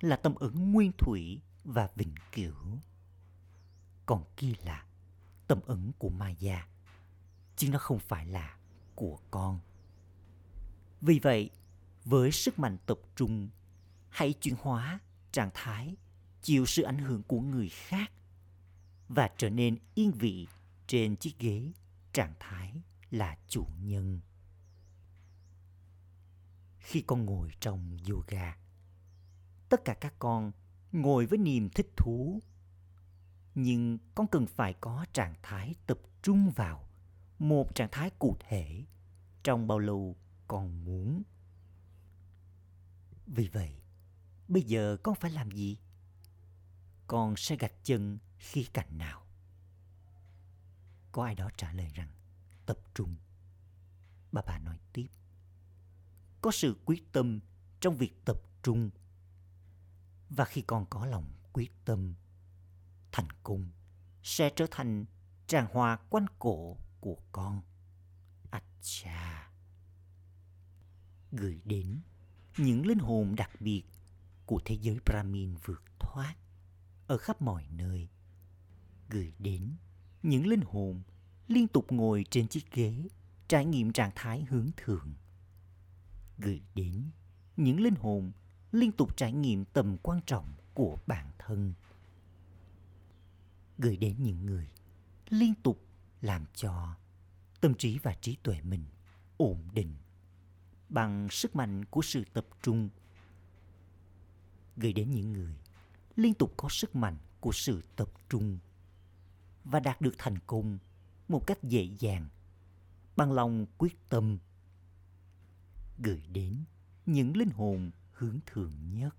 là 0.00 0.16
tâm 0.16 0.34
ẩn 0.34 0.72
nguyên 0.72 0.92
thủy 0.98 1.40
và 1.64 1.88
vĩnh 1.94 2.14
cửu. 2.32 2.78
Còn 4.06 4.24
kia 4.36 4.52
là 4.64 4.84
tâm 5.46 5.60
ẩn 5.66 5.92
của 5.98 6.08
Maya, 6.08 6.68
chứ 7.56 7.68
nó 7.70 7.78
không 7.78 7.98
phải 7.98 8.26
là 8.26 8.56
của 8.94 9.18
con. 9.30 9.60
Vì 11.00 11.18
vậy, 11.18 11.50
với 12.04 12.32
sức 12.32 12.58
mạnh 12.58 12.78
tập 12.86 12.98
trung, 13.16 13.48
hãy 14.08 14.32
chuyển 14.32 14.54
hóa 14.60 14.98
trạng 15.32 15.50
thái 15.54 15.96
chịu 16.48 16.66
sự 16.66 16.82
ảnh 16.82 16.98
hưởng 16.98 17.22
của 17.22 17.40
người 17.40 17.68
khác 17.68 18.12
và 19.08 19.30
trở 19.38 19.50
nên 19.50 19.78
yên 19.94 20.12
vị 20.12 20.46
trên 20.86 21.16
chiếc 21.16 21.38
ghế 21.38 21.72
trạng 22.12 22.34
thái 22.40 22.82
là 23.10 23.38
chủ 23.48 23.66
nhân. 23.80 24.20
Khi 26.78 27.00
con 27.00 27.24
ngồi 27.24 27.50
trong 27.60 27.96
yoga, 28.10 28.56
tất 29.68 29.84
cả 29.84 29.94
các 29.94 30.14
con 30.18 30.52
ngồi 30.92 31.26
với 31.26 31.38
niềm 31.38 31.68
thích 31.70 31.88
thú, 31.96 32.42
nhưng 33.54 33.98
con 34.14 34.26
cần 34.26 34.46
phải 34.46 34.74
có 34.80 35.06
trạng 35.12 35.34
thái 35.42 35.74
tập 35.86 35.98
trung 36.22 36.50
vào 36.50 36.88
một 37.38 37.74
trạng 37.74 37.88
thái 37.92 38.10
cụ 38.18 38.36
thể 38.48 38.84
trong 39.42 39.66
bao 39.66 39.78
lâu 39.78 40.16
con 40.46 40.84
muốn. 40.84 41.22
Vì 43.26 43.48
vậy, 43.48 43.82
bây 44.48 44.62
giờ 44.62 44.96
con 45.02 45.14
phải 45.14 45.30
làm 45.30 45.50
gì? 45.50 45.78
Con 47.08 47.36
sẽ 47.36 47.56
gạch 47.56 47.84
chân 47.84 48.18
khi 48.38 48.64
cạnh 48.72 48.98
nào? 48.98 49.26
Có 51.12 51.24
ai 51.24 51.34
đó 51.34 51.50
trả 51.56 51.72
lời 51.72 51.90
rằng, 51.94 52.08
tập 52.66 52.78
trung. 52.94 53.16
Bà 54.32 54.42
bà 54.46 54.58
nói 54.58 54.78
tiếp, 54.92 55.06
có 56.42 56.50
sự 56.50 56.76
quyết 56.84 57.12
tâm 57.12 57.40
trong 57.80 57.96
việc 57.96 58.24
tập 58.24 58.36
trung. 58.62 58.90
Và 60.30 60.44
khi 60.44 60.62
con 60.62 60.86
có 60.90 61.06
lòng 61.06 61.32
quyết 61.52 61.70
tâm, 61.84 62.14
thành 63.12 63.28
công 63.42 63.70
sẽ 64.22 64.50
trở 64.56 64.66
thành 64.70 65.04
tràng 65.46 65.66
hoa 65.72 65.96
quanh 65.96 66.26
cổ 66.38 66.76
của 67.00 67.16
con. 67.32 67.62
Acha. 68.50 69.50
Gửi 71.32 71.60
đến 71.64 72.00
những 72.58 72.86
linh 72.86 72.98
hồn 72.98 73.34
đặc 73.36 73.50
biệt 73.60 73.84
của 74.46 74.60
thế 74.64 74.74
giới 74.74 74.98
Brahmin 75.06 75.54
vượt 75.64 75.82
thoát 75.98 76.34
ở 77.08 77.18
khắp 77.18 77.42
mọi 77.42 77.66
nơi. 77.76 78.08
Gửi 79.08 79.32
đến, 79.38 79.72
những 80.22 80.46
linh 80.46 80.60
hồn 80.60 81.02
liên 81.48 81.68
tục 81.68 81.92
ngồi 81.92 82.24
trên 82.30 82.48
chiếc 82.48 82.72
ghế, 82.72 83.08
trải 83.48 83.64
nghiệm 83.64 83.92
trạng 83.92 84.10
thái 84.14 84.44
hướng 84.50 84.70
thượng. 84.76 85.14
Gửi 86.38 86.62
đến, 86.74 87.04
những 87.56 87.80
linh 87.80 87.94
hồn 87.94 88.32
liên 88.72 88.92
tục 88.92 89.16
trải 89.16 89.32
nghiệm 89.32 89.64
tầm 89.64 89.96
quan 90.02 90.20
trọng 90.26 90.52
của 90.74 90.98
bản 91.06 91.30
thân. 91.38 91.74
Gửi 93.78 93.96
đến 93.96 94.16
những 94.18 94.46
người 94.46 94.70
liên 95.28 95.54
tục 95.62 95.86
làm 96.20 96.44
cho 96.54 96.96
tâm 97.60 97.74
trí 97.74 97.98
và 97.98 98.14
trí 98.20 98.36
tuệ 98.42 98.60
mình 98.60 98.84
ổn 99.36 99.68
định 99.72 99.96
bằng 100.88 101.28
sức 101.30 101.56
mạnh 101.56 101.84
của 101.84 102.02
sự 102.02 102.24
tập 102.32 102.46
trung. 102.62 102.88
Gửi 104.76 104.92
đến 104.92 105.10
những 105.10 105.32
người 105.32 105.58
liên 106.18 106.34
tục 106.34 106.54
có 106.56 106.68
sức 106.68 106.96
mạnh 106.96 107.16
của 107.40 107.52
sự 107.52 107.82
tập 107.96 108.08
trung 108.28 108.58
và 109.64 109.80
đạt 109.80 110.00
được 110.00 110.14
thành 110.18 110.38
công 110.46 110.78
một 111.28 111.46
cách 111.46 111.62
dễ 111.62 111.88
dàng, 111.98 112.28
bằng 113.16 113.32
lòng 113.32 113.66
quyết 113.78 114.08
tâm 114.08 114.38
gửi 115.98 116.22
đến 116.32 116.64
những 117.06 117.36
linh 117.36 117.50
hồn 117.50 117.90
hướng 118.12 118.38
thượng 118.46 118.94
nhất, 118.94 119.16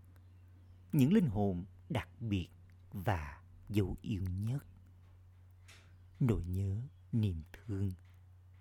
những 0.93 1.13
linh 1.13 1.27
hồn 1.27 1.65
đặc 1.89 2.09
biệt 2.19 2.47
và 2.93 3.41
dấu 3.69 3.95
yêu 4.01 4.23
nhất. 4.23 4.65
Nỗi 6.19 6.43
nhớ, 6.43 6.81
niềm 7.11 7.43
thương 7.53 7.91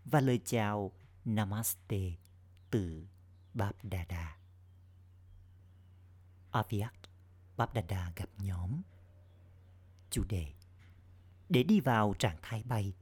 và 0.04 0.21
lời 0.21 0.40
chào 0.45 0.92
namaste 1.25 2.12
từ 2.71 3.07
Babdada. 7.59 7.97
Aviak 7.97 8.17
gặp 8.17 8.29
nhóm. 8.38 8.83
Chủ 10.11 10.25
đề 10.29 10.53
Để 11.49 11.62
đi 11.62 11.81
vào 11.81 12.15
trạng 12.19 12.37
thái 12.43 12.62
bay, 12.62 12.93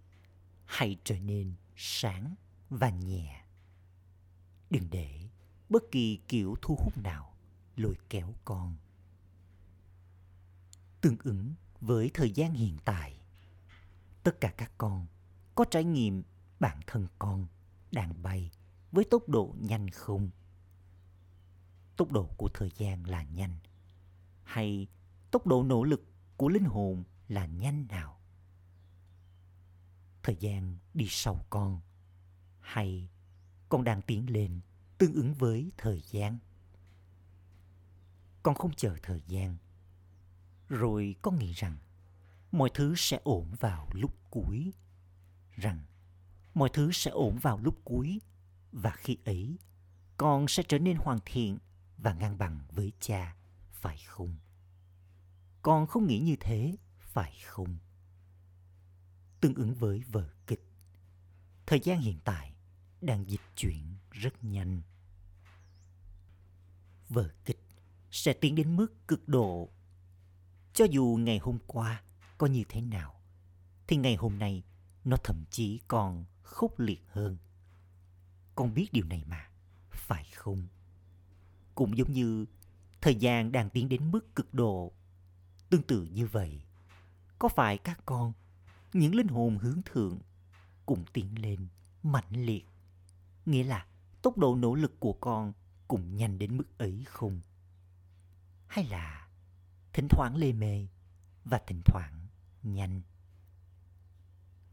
hãy 0.65 0.97
trở 1.05 1.19
nên 1.19 1.55
sáng 1.77 2.35
và 2.71 2.91
nhẹ. 2.91 3.45
Đừng 4.71 4.91
để 4.91 5.29
bất 5.69 5.83
kỳ 5.91 6.19
kiểu 6.29 6.57
thu 6.63 6.77
hút 6.79 6.99
nào 6.99 7.35
lôi 7.77 7.97
kéo 8.09 8.35
con. 8.45 8.77
Tương 11.01 11.17
ứng 11.25 11.55
với 11.81 12.11
thời 12.15 12.31
gian 12.31 12.55
hiện 12.55 12.77
tại, 12.85 13.21
tất 14.23 14.41
cả 14.41 14.53
các 14.57 14.73
con 14.79 15.07
có 15.55 15.65
trải 15.71 15.85
nghiệm 15.85 16.23
bản 16.61 16.81
thân 16.87 17.07
con 17.19 17.47
đang 17.93 18.23
bay 18.23 18.51
với 18.93 19.05
tốc 19.05 19.29
độ 19.29 19.55
nhanh 19.61 19.91
không? 19.91 20.31
Tốc 21.97 22.13
độ 22.13 22.27
của 22.37 22.49
thời 22.55 22.71
gian 22.77 23.05
là 23.05 23.23
nhanh 23.23 23.59
hay 24.47 24.87
tốc 25.31 25.47
độ 25.47 25.63
nỗ 25.63 25.85
lực 25.85 26.05
của 26.37 26.49
linh 26.49 26.65
hồn 26.65 27.05
là 27.29 27.47
nhanh 27.47 27.87
nào? 27.87 28.21
Thời 30.23 30.37
gian 30.37 30.79
đi 30.95 31.07
sau 31.09 31.45
con 31.51 31.81
hay 32.61 33.09
con 33.69 33.85
đang 33.85 34.03
tiến 34.03 34.31
lên 34.31 34.61
tương 34.99 35.15
ứng 35.15 35.35
với 35.35 35.71
thời 35.77 36.01
gian. 36.01 36.39
Con 38.43 38.55
không 38.55 38.75
chờ 38.77 38.97
thời 39.03 39.23
gian. 39.27 39.57
Rồi 40.69 41.17
con 41.23 41.39
nghĩ 41.39 41.53
rằng 41.53 41.79
mọi 42.53 42.71
thứ 42.75 42.95
sẽ 42.97 43.21
ổn 43.25 43.55
vào 43.61 43.89
lúc 43.93 44.17
cuối. 44.31 44.73
Rằng 45.53 45.85
mọi 46.55 46.69
thứ 46.73 46.93
sẽ 46.93 47.11
ổn 47.11 47.39
vào 47.39 47.59
lúc 47.59 47.81
cuối 47.85 48.21
và 48.73 48.91
khi 48.91 49.19
ấy 49.25 49.59
con 50.17 50.49
sẽ 50.49 50.63
trở 50.63 50.79
nên 50.79 50.97
hoàn 50.97 51.19
thiện 51.25 51.59
và 51.99 52.13
ngang 52.15 52.39
bằng 52.39 52.61
với 52.71 52.93
cha, 53.01 53.36
phải 53.87 53.99
không? 54.07 54.37
Con 55.63 55.87
không 55.87 56.07
nghĩ 56.07 56.19
như 56.19 56.37
thế, 56.41 56.77
phải 56.99 57.33
không? 57.45 57.79
Tương 59.41 59.55
ứng 59.55 59.75
với 59.75 60.03
vở 60.13 60.31
kịch, 60.47 60.67
thời 61.67 61.81
gian 61.81 62.01
hiện 62.01 62.19
tại 62.25 62.55
đang 63.01 63.31
dịch 63.31 63.41
chuyển 63.57 63.97
rất 64.11 64.45
nhanh. 64.45 64.83
Vở 67.09 67.31
kịch 67.45 67.61
sẽ 68.11 68.33
tiến 68.33 68.55
đến 68.55 68.77
mức 68.77 69.09
cực 69.09 69.29
độ. 69.29 69.69
Cho 70.75 70.85
dù 70.85 71.19
ngày 71.21 71.39
hôm 71.39 71.59
qua 71.67 72.03
có 72.39 72.47
như 72.47 72.65
thế 72.69 72.81
nào, 72.81 73.21
thì 73.87 73.97
ngày 73.97 74.17
hôm 74.17 74.39
nay 74.39 74.63
nó 75.05 75.17
thậm 75.25 75.45
chí 75.51 75.81
còn 75.89 76.25
khốc 76.43 76.79
liệt 76.79 77.03
hơn. 77.09 77.37
Con 78.55 78.75
biết 78.75 78.89
điều 78.93 79.05
này 79.05 79.25
mà, 79.27 79.51
phải 79.91 80.25
không? 80.35 80.67
Cũng 81.75 81.97
giống 81.97 82.13
như 82.13 82.47
thời 83.07 83.15
gian 83.15 83.53
đang 83.53 83.71
tiến 83.71 83.89
đến 83.89 84.11
mức 84.11 84.35
cực 84.35 84.55
độ. 84.55 84.93
Tương 85.71 85.83
tự 85.83 86.03
như 86.03 86.27
vậy, 86.27 86.61
có 87.39 87.49
phải 87.49 87.79
các 87.79 88.01
con, 88.07 88.33
những 88.93 89.15
linh 89.15 89.29
hồn 89.29 89.59
hướng 89.59 89.81
thượng, 89.85 90.19
cũng 90.87 91.05
tiến 91.13 91.43
lên 91.43 91.69
mạnh 92.03 92.25
liệt? 92.31 92.67
Nghĩa 93.47 93.65
là 93.65 93.87
tốc 94.23 94.39
độ 94.39 94.55
nỗ 94.55 94.75
lực 94.75 95.01
của 95.01 95.13
con 95.13 95.53
cũng 95.89 96.17
nhanh 96.17 96.39
đến 96.39 96.57
mức 96.57 96.79
ấy 96.79 97.05
không? 97.07 97.41
Hay 98.67 98.85
là 98.85 99.29
thỉnh 99.93 100.09
thoảng 100.11 100.37
lê 100.37 100.53
mê 100.53 100.87
và 101.45 101.61
thỉnh 101.67 101.81
thoảng 101.85 102.27
nhanh? 102.63 103.03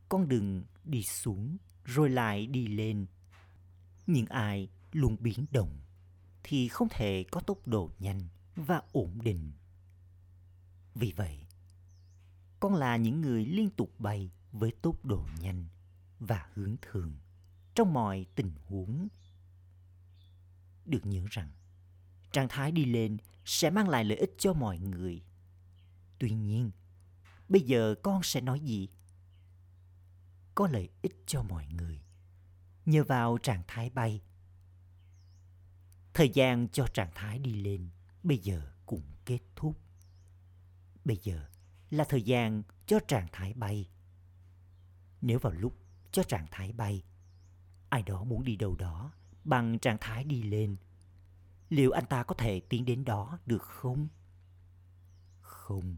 Con 0.09 0.27
đừng 0.27 0.63
đi 0.83 1.03
xuống 1.03 1.57
rồi 1.85 2.09
lại 2.09 2.47
đi 2.47 2.67
lên. 2.67 3.05
Những 4.07 4.25
ai 4.25 4.69
luôn 4.91 5.17
biến 5.19 5.45
động 5.51 5.79
thì 6.43 6.67
không 6.67 6.87
thể 6.89 7.25
có 7.31 7.39
tốc 7.39 7.67
độ 7.67 7.91
nhanh 7.99 8.21
và 8.55 8.81
ổn 8.91 9.19
định. 9.23 9.51
Vì 10.95 11.13
vậy, 11.15 11.39
con 12.59 12.75
là 12.75 12.97
những 12.97 13.21
người 13.21 13.45
liên 13.45 13.69
tục 13.69 13.99
bay 13.99 14.31
với 14.51 14.71
tốc 14.81 15.05
độ 15.05 15.25
nhanh 15.39 15.65
và 16.19 16.49
hướng 16.53 16.75
thường 16.81 17.15
trong 17.75 17.93
mọi 17.93 18.25
tình 18.35 18.51
huống. 18.67 19.07
Được 20.85 21.05
nhớ 21.05 21.25
rằng, 21.29 21.51
trạng 22.31 22.47
thái 22.49 22.71
đi 22.71 22.85
lên 22.85 23.17
sẽ 23.45 23.69
mang 23.69 23.89
lại 23.89 24.03
lợi 24.03 24.17
ích 24.17 24.35
cho 24.37 24.53
mọi 24.53 24.79
người. 24.79 25.23
Tuy 26.19 26.29
nhiên, 26.31 26.71
bây 27.49 27.61
giờ 27.61 27.95
con 28.03 28.23
sẽ 28.23 28.41
nói 28.41 28.59
gì? 28.59 28.89
Có 30.55 30.67
lợi 30.67 30.89
ích 31.01 31.23
cho 31.25 31.43
mọi 31.43 31.67
người. 31.67 32.01
Nhờ 32.85 33.03
vào 33.03 33.37
trạng 33.37 33.63
thái 33.67 33.89
bay. 33.89 34.21
Thời 36.13 36.29
gian 36.29 36.67
cho 36.67 36.87
trạng 36.87 37.11
thái 37.15 37.39
đi 37.39 37.53
lên 37.53 37.89
bây 38.23 38.37
giờ 38.37 38.61
cũng 38.85 39.03
kết 39.25 39.39
thúc. 39.55 39.79
Bây 41.05 41.17
giờ 41.17 41.45
là 41.89 42.03
thời 42.09 42.21
gian 42.21 42.63
cho 42.85 42.99
trạng 43.07 43.27
thái 43.31 43.53
bay. 43.53 43.89
Nếu 45.21 45.39
vào 45.39 45.53
lúc 45.53 45.77
cho 46.11 46.23
trạng 46.23 46.47
thái 46.51 46.73
bay, 46.73 47.03
ai 47.89 48.03
đó 48.03 48.23
muốn 48.23 48.43
đi 48.43 48.55
đâu 48.55 48.75
đó 48.75 49.11
bằng 49.43 49.79
trạng 49.79 49.97
thái 50.01 50.23
đi 50.23 50.43
lên 50.43 50.75
liệu 51.69 51.91
anh 51.91 52.05
ta 52.05 52.23
có 52.23 52.35
thể 52.35 52.61
tiến 52.69 52.85
đến 52.85 53.05
đó 53.05 53.39
được 53.45 53.61
không 53.61 54.07
không 55.41 55.97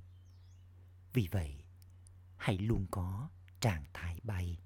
vì 1.14 1.28
vậy 1.32 1.64
hãy 2.38 2.58
luôn 2.58 2.86
có 2.92 3.30
trạng 3.60 3.86
thái 3.94 4.20
bay 4.24 4.58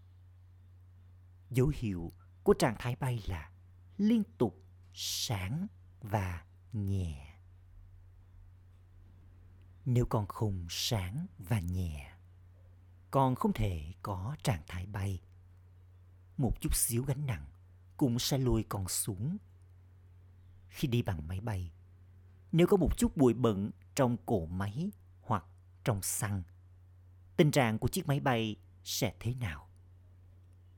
dấu 1.50 1.72
hiệu 1.76 2.12
của 2.44 2.54
trạng 2.54 2.76
thái 2.80 2.96
bay 2.96 3.24
là 3.28 3.52
liên 3.98 4.24
tục 4.38 4.64
sáng 4.94 5.68
và 6.02 6.46
nhẹ 6.74 7.36
nếu 9.86 10.06
con 10.06 10.28
không 10.28 10.66
sáng 10.70 11.28
và 11.38 11.60
nhẹ 11.60 12.12
con 13.12 13.36
không 13.36 13.54
thể 13.54 13.94
có 14.02 14.36
trạng 14.44 14.62
thái 14.68 14.86
bay 14.86 15.22
một 16.40 16.62
chút 16.62 16.76
xíu 16.76 17.04
gánh 17.04 17.26
nặng 17.26 17.46
cũng 17.98 18.20
sẽ 18.20 18.38
lùi 18.38 18.64
con 18.70 18.88
xuống. 18.88 19.38
Khi 20.70 20.88
đi 20.88 21.02
bằng 21.02 21.28
máy 21.28 21.40
bay, 21.42 21.72
nếu 22.52 22.68
có 22.68 22.78
một 22.78 22.98
chút 22.98 23.18
bụi 23.18 23.34
bẩn 23.34 23.72
trong 23.96 24.18
cổ 24.26 24.46
máy 24.46 24.92
hoặc 25.22 25.46
trong 25.84 26.02
xăng, 26.02 26.44
tình 27.38 27.52
trạng 27.52 27.80
của 27.80 27.88
chiếc 27.88 28.08
máy 28.08 28.20
bay 28.20 28.56
sẽ 28.84 29.14
thế 29.20 29.34
nào? 29.34 29.70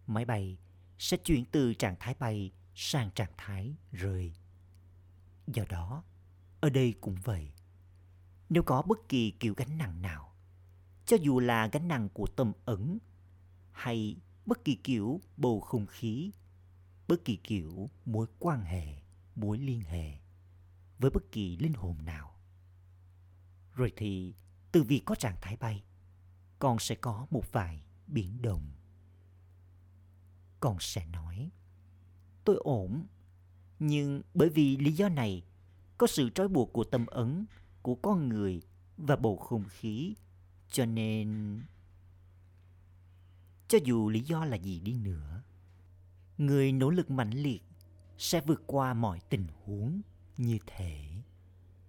Máy 0.08 0.26
bay 0.26 0.58
sẽ 1.00 1.18
chuyển 1.18 1.46
từ 1.46 1.74
trạng 1.74 1.96
thái 2.00 2.16
bay 2.20 2.52
sang 2.84 3.12
trạng 3.12 3.32
thái 3.38 3.76
rơi. 3.92 4.34
Do 5.48 5.64
đó, 5.70 6.04
ở 6.62 6.70
đây 6.70 6.94
cũng 7.02 7.16
vậy. 7.24 7.52
Nếu 8.50 8.64
có 8.64 8.82
bất 8.82 9.10
kỳ 9.10 9.32
kiểu 9.32 9.54
gánh 9.58 9.78
nặng 9.78 10.02
nào, 10.02 10.34
cho 11.06 11.18
dù 11.22 11.40
là 11.40 11.68
gánh 11.68 11.88
nặng 11.88 12.10
của 12.14 12.28
tâm 12.28 12.54
ẩn 12.66 12.98
hay 13.72 14.16
bất 14.46 14.66
kỳ 14.66 14.76
kiểu 14.76 15.22
bầu 15.38 15.60
không 15.60 15.86
khí, 15.86 16.32
bất 17.08 17.26
kỳ 17.26 17.36
kiểu 17.36 17.90
mối 18.06 18.28
quan 18.40 18.64
hệ, 18.64 19.02
mối 19.36 19.58
liên 19.58 19.82
hệ 19.82 20.18
với 21.00 21.12
bất 21.12 21.32
kỳ 21.32 21.58
linh 21.58 21.74
hồn 21.74 22.06
nào. 22.06 22.36
Rồi 23.74 23.94
thì 23.96 24.36
từ 24.72 24.84
việc 24.84 25.02
có 25.06 25.16
trạng 25.16 25.38
thái 25.42 25.58
bay, 25.58 25.84
con 26.60 26.80
sẽ 26.80 26.96
có 26.96 27.28
một 27.32 27.52
vài 27.52 27.84
biến 28.08 28.42
động. 28.42 28.72
Con 30.60 30.78
sẽ 30.80 31.06
nói, 31.06 31.52
tôi 32.44 32.56
ổn, 32.56 33.06
nhưng 33.80 34.22
bởi 34.34 34.50
vì 34.50 34.78
lý 34.78 34.92
do 34.92 35.10
này, 35.10 35.44
có 35.98 36.08
sự 36.08 36.30
trói 36.30 36.48
buộc 36.48 36.74
của 36.74 36.84
tâm 36.84 37.06
ấn, 37.06 37.46
của 37.82 37.96
con 37.96 38.30
người 38.30 38.62
và 38.98 39.16
bầu 39.16 39.38
không 39.38 39.64
khí, 39.70 40.16
cho 40.72 40.86
nên 40.86 41.60
cho 43.68 43.78
dù 43.84 44.10
lý 44.10 44.20
do 44.20 44.46
là 44.46 44.56
gì 44.58 44.80
đi 44.80 44.94
nữa 44.94 45.42
người 46.42 46.72
nỗ 46.72 46.90
lực 46.90 47.12
mãnh 47.12 47.32
liệt 47.34 47.64
sẽ 48.18 48.42
vượt 48.42 48.64
qua 48.68 48.94
mọi 48.94 49.20
tình 49.30 49.48
huống 49.64 50.02
như 50.38 50.58
thế. 50.66 51.08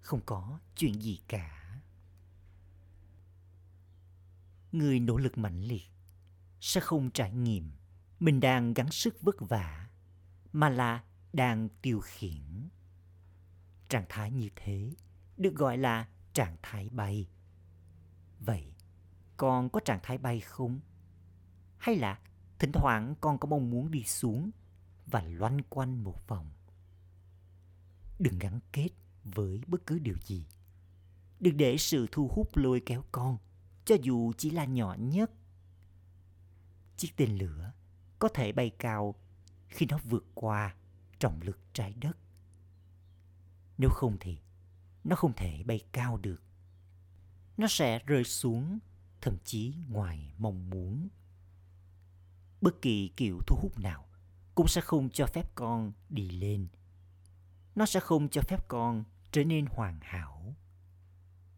Không 0.01 0.21
có 0.27 0.59
chuyện 0.77 1.03
gì 1.03 1.21
cả. 1.29 1.81
Người 4.73 5.01
nỗ 5.01 5.17
lực 5.17 5.39
mãnh 5.39 5.65
liệt 5.65 5.83
sẽ 6.61 6.81
không 6.81 7.11
trải 7.11 7.33
nghiệm 7.33 7.71
mình 8.21 8.41
đang 8.41 8.75
gắng 8.75 8.91
sức 8.91 9.23
vất 9.23 9.37
vả 9.41 9.89
mà 10.53 10.69
là 10.69 11.05
đang 11.33 11.69
tiêu 11.83 12.01
khiển 12.01 12.69
trạng 13.89 14.05
thái 14.09 14.31
như 14.31 14.49
thế 14.57 14.91
được 15.37 15.55
gọi 15.55 15.79
là 15.79 16.09
trạng 16.33 16.57
thái 16.63 16.89
bay 16.89 17.29
vậy 18.41 18.75
con 19.37 19.69
có 19.69 19.81
trạng 19.81 20.01
thái 20.03 20.19
bay 20.19 20.41
không 20.41 20.81
hay 21.79 21.97
là 21.97 22.21
thỉnh 22.59 22.73
thoảng 22.73 23.15
con 23.21 23.39
có 23.39 23.49
mong 23.49 23.71
muốn 23.71 23.91
đi 23.91 24.05
xuống 24.05 24.51
và 25.07 25.23
loanh 25.23 25.59
quanh 25.69 26.05
một 26.05 26.29
vòng. 26.29 26.51
Đừng 28.19 28.39
gắn 28.39 28.61
kết 28.73 28.89
với 29.25 29.61
bất 29.67 29.87
cứ 29.87 29.99
điều 29.99 30.17
gì. 30.25 30.47
Đừng 31.41 31.57
để 31.57 31.77
sự 31.79 32.07
thu 32.13 32.29
hút 32.29 32.57
lôi 32.57 32.83
kéo 32.87 33.05
con, 33.13 33.39
cho 33.85 33.97
dù 34.03 34.33
chỉ 34.39 34.51
là 34.51 34.65
nhỏ 34.65 34.97
nhất. 34.99 35.31
Chiếc 36.97 37.17
tên 37.17 37.39
lửa 37.39 37.73
có 38.19 38.29
thể 38.29 38.53
bay 38.53 38.71
cao 38.71 39.15
khi 39.73 39.87
nó 39.91 39.99
vượt 40.05 40.25
qua 40.35 40.75
trọng 41.19 41.41
lực 41.43 41.59
trái 41.73 41.95
đất. 42.01 42.17
Nếu 43.79 43.91
không 43.91 44.17
thì 44.21 44.39
nó 45.05 45.17
không 45.17 45.33
thể 45.37 45.63
bay 45.67 45.81
cao 45.93 46.17
được. 46.17 46.43
Nó 47.57 47.67
sẽ 47.69 47.99
rơi 48.07 48.25
xuống 48.25 48.79
thậm 49.21 49.37
chí 49.45 49.75
ngoài 49.89 50.35
mong 50.39 50.71
muốn 50.71 51.09
bất 52.61 52.83
kỳ 52.83 53.11
kiểu 53.17 53.39
thu 53.47 53.57
hút 53.63 53.79
nào 53.79 54.07
cũng 54.55 54.69
sẽ 54.69 54.81
không 54.81 55.11
cho 55.11 55.27
phép 55.27 55.55
con 55.55 55.93
đi 56.09 56.31
lên. 56.31 56.69
Nó 57.75 57.87
sẽ 57.87 58.01
không 58.01 58.29
cho 58.29 58.43
phép 58.43 58.69
con 58.69 59.05
trở 59.33 59.45
nên 59.45 59.67
hoàn 59.67 60.01
hảo. 60.03 60.55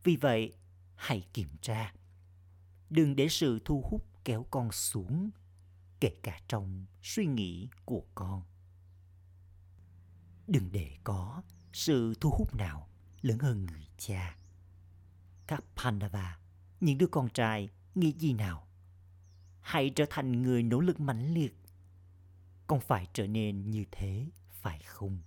Vì 0.05 0.16
vậy, 0.16 0.55
hãy 0.94 1.27
kiểm 1.33 1.48
tra. 1.61 1.94
Đừng 2.90 3.16
để 3.16 3.29
sự 3.29 3.59
thu 3.64 3.83
hút 3.90 4.07
kéo 4.24 4.46
con 4.50 4.72
xuống, 4.72 5.31
kể 6.04 6.16
cả 6.22 6.40
trong 6.48 6.86
suy 7.02 7.26
nghĩ 7.26 7.68
của 7.84 8.02
con. 8.14 8.42
Đừng 10.46 10.72
để 10.72 10.96
có 11.04 11.42
sự 11.72 12.14
thu 12.20 12.30
hút 12.30 12.54
nào 12.54 12.88
lớn 13.22 13.38
hơn 13.38 13.66
người 13.66 13.86
cha. 13.98 14.36
Các 15.46 15.64
Pandava, 15.76 16.38
những 16.80 16.98
đứa 16.98 17.06
con 17.06 17.28
trai 17.28 17.68
nghĩ 17.94 18.12
gì 18.18 18.32
nào 18.32 18.66
hãy 19.60 19.90
trở 19.90 20.04
thành 20.10 20.42
người 20.42 20.62
nỗ 20.62 20.80
lực 20.80 21.00
mãnh 21.00 21.34
liệt. 21.34 21.56
con 22.66 22.80
phải 22.80 23.06
trở 23.12 23.26
nên 23.26 23.70
như 23.70 23.84
thế 23.90 24.30
phải 24.50 24.82
không 24.82 25.22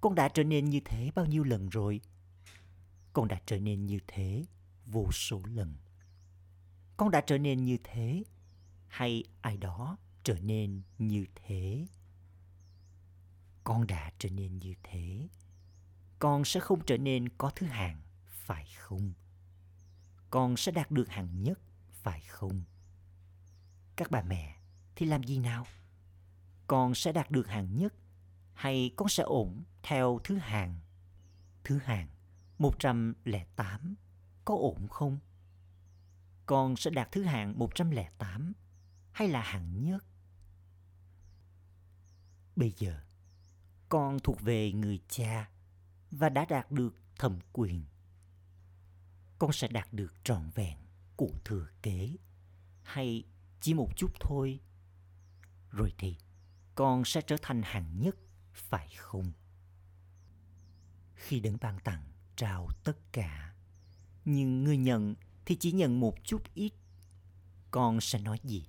con 0.00 0.14
đã 0.14 0.28
trở 0.28 0.44
nên 0.44 0.70
như 0.70 0.80
thế 0.84 1.10
bao 1.14 1.26
nhiêu 1.26 1.44
lần 1.44 1.68
rồi 1.68 2.00
con 3.12 3.28
đã 3.28 3.40
trở 3.46 3.58
nên 3.58 3.86
như 3.86 3.98
thế 4.06 4.44
vô 4.86 5.12
số 5.12 5.40
lần 5.44 5.76
con 6.96 7.10
đã 7.10 7.20
trở 7.20 7.38
nên 7.38 7.64
như 7.64 7.76
thế 7.84 8.24
hay 8.94 9.24
ai 9.40 9.56
đó 9.56 9.96
trở 10.22 10.38
nên 10.40 10.82
như 10.98 11.26
thế? 11.34 11.86
Con 13.64 13.86
đã 13.86 14.12
trở 14.18 14.30
nên 14.30 14.58
như 14.58 14.74
thế, 14.82 15.28
con 16.18 16.44
sẽ 16.44 16.60
không 16.60 16.84
trở 16.86 16.98
nên 16.98 17.28
có 17.28 17.50
thứ 17.50 17.66
hạng, 17.66 18.02
phải 18.24 18.66
không? 18.78 19.12
Con 20.30 20.56
sẽ 20.56 20.72
đạt 20.72 20.90
được 20.90 21.08
hạng 21.08 21.42
nhất, 21.42 21.58
phải 21.90 22.20
không? 22.20 22.62
Các 23.96 24.10
bà 24.10 24.22
mẹ, 24.22 24.56
thì 24.96 25.06
làm 25.06 25.22
gì 25.22 25.38
nào? 25.38 25.66
Con 26.66 26.94
sẽ 26.94 27.12
đạt 27.12 27.30
được 27.30 27.48
hạng 27.48 27.76
nhất 27.76 27.94
hay 28.52 28.90
con 28.96 29.08
sẽ 29.08 29.22
ổn 29.22 29.64
theo 29.82 30.20
thứ 30.24 30.36
hạng? 30.36 30.80
Thứ 31.64 31.78
hạng 31.78 32.08
108 32.58 33.94
có 34.44 34.54
ổn 34.54 34.88
không? 34.88 35.18
Con 36.46 36.76
sẽ 36.76 36.90
đạt 36.90 37.12
thứ 37.12 37.22
hạng 37.22 37.58
108 37.58 38.52
hay 39.14 39.28
là 39.28 39.42
hạng 39.42 39.84
nhất? 39.84 40.04
Bây 42.56 42.72
giờ, 42.76 43.00
con 43.88 44.18
thuộc 44.20 44.40
về 44.40 44.72
người 44.72 45.00
cha 45.08 45.50
và 46.10 46.28
đã 46.28 46.44
đạt 46.44 46.72
được 46.72 46.96
thẩm 47.18 47.38
quyền. 47.52 47.84
Con 49.38 49.52
sẽ 49.52 49.68
đạt 49.68 49.92
được 49.92 50.14
trọn 50.24 50.50
vẹn 50.54 50.78
của 51.16 51.30
thừa 51.44 51.66
kế 51.82 52.16
hay 52.82 53.24
chỉ 53.60 53.74
một 53.74 53.88
chút 53.96 54.10
thôi. 54.20 54.60
Rồi 55.70 55.92
thì 55.98 56.16
con 56.74 57.04
sẽ 57.04 57.20
trở 57.20 57.36
thành 57.42 57.62
hạng 57.64 58.00
nhất, 58.00 58.16
phải 58.52 58.88
không? 58.96 59.32
Khi 61.14 61.40
đấng 61.40 61.56
ban 61.60 61.80
tặng 61.80 62.12
trao 62.36 62.68
tất 62.84 63.12
cả, 63.12 63.54
nhưng 64.24 64.64
người 64.64 64.76
nhận 64.76 65.14
thì 65.44 65.56
chỉ 65.60 65.72
nhận 65.72 66.00
một 66.00 66.24
chút 66.24 66.42
ít. 66.54 66.72
Con 67.70 68.00
sẽ 68.00 68.18
nói 68.18 68.38
gì? 68.44 68.66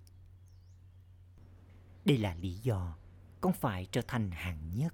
Đây 2.05 2.17
là 2.17 2.35
lý 2.35 2.53
do 2.53 2.95
con 3.41 3.53
phải 3.53 3.87
trở 3.91 4.01
thành 4.07 4.31
hạng 4.31 4.75
nhất. 4.75 4.93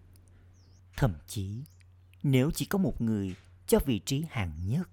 Thậm 0.98 1.14
chí, 1.28 1.64
nếu 2.24 2.52
chỉ 2.52 2.66
có 2.66 2.78
một 2.78 3.02
người 3.02 3.36
cho 3.68 3.80
vị 3.86 4.00
trí 4.00 4.26
hạng 4.30 4.68
nhất, 4.68 4.90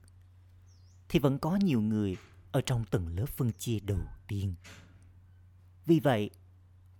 thì 1.08 1.18
vẫn 1.18 1.38
có 1.38 1.56
nhiều 1.56 1.80
người 1.80 2.16
ở 2.52 2.60
trong 2.60 2.84
tầng 2.84 3.08
lớp 3.08 3.26
phân 3.26 3.52
chia 3.52 3.80
đầu 3.80 4.00
tiên. 4.28 4.54
Vì 5.86 6.00
vậy, 6.00 6.30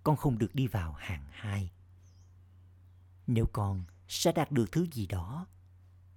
con 0.03 0.15
không 0.15 0.37
được 0.37 0.55
đi 0.55 0.67
vào 0.67 0.93
hạng 0.93 1.25
hai. 1.31 1.71
Nếu 3.27 3.45
con 3.53 3.83
sẽ 4.07 4.31
đạt 4.31 4.51
được 4.51 4.71
thứ 4.71 4.87
gì 4.91 5.07
đó, 5.07 5.47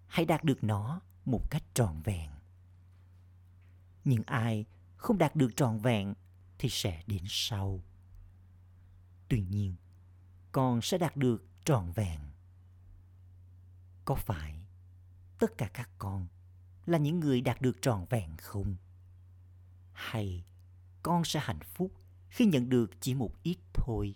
hãy 0.06 0.24
đạt 0.24 0.44
được 0.44 0.64
nó 0.64 1.00
một 1.24 1.50
cách 1.50 1.62
trọn 1.74 2.02
vẹn. 2.02 2.30
Nhưng 4.04 4.22
ai 4.26 4.64
không 4.96 5.18
đạt 5.18 5.36
được 5.36 5.56
trọn 5.56 5.78
vẹn 5.78 6.14
thì 6.58 6.68
sẽ 6.68 7.02
đến 7.06 7.22
sau. 7.26 7.82
Tuy 9.32 9.44
nhiên, 9.50 9.76
con 10.52 10.82
sẽ 10.82 10.98
đạt 10.98 11.16
được 11.16 11.44
trọn 11.64 11.92
vẹn. 11.92 12.20
Có 14.04 14.14
phải 14.14 14.64
tất 15.38 15.58
cả 15.58 15.70
các 15.74 15.90
con 15.98 16.26
là 16.86 16.98
những 16.98 17.20
người 17.20 17.40
đạt 17.40 17.62
được 17.62 17.76
trọn 17.82 18.04
vẹn 18.10 18.36
không? 18.36 18.76
Hay 19.92 20.44
con 21.02 21.24
sẽ 21.24 21.40
hạnh 21.42 21.60
phúc 21.74 21.92
khi 22.28 22.46
nhận 22.46 22.68
được 22.68 22.90
chỉ 23.00 23.14
một 23.14 23.32
ít 23.42 23.58
thôi? 23.74 24.14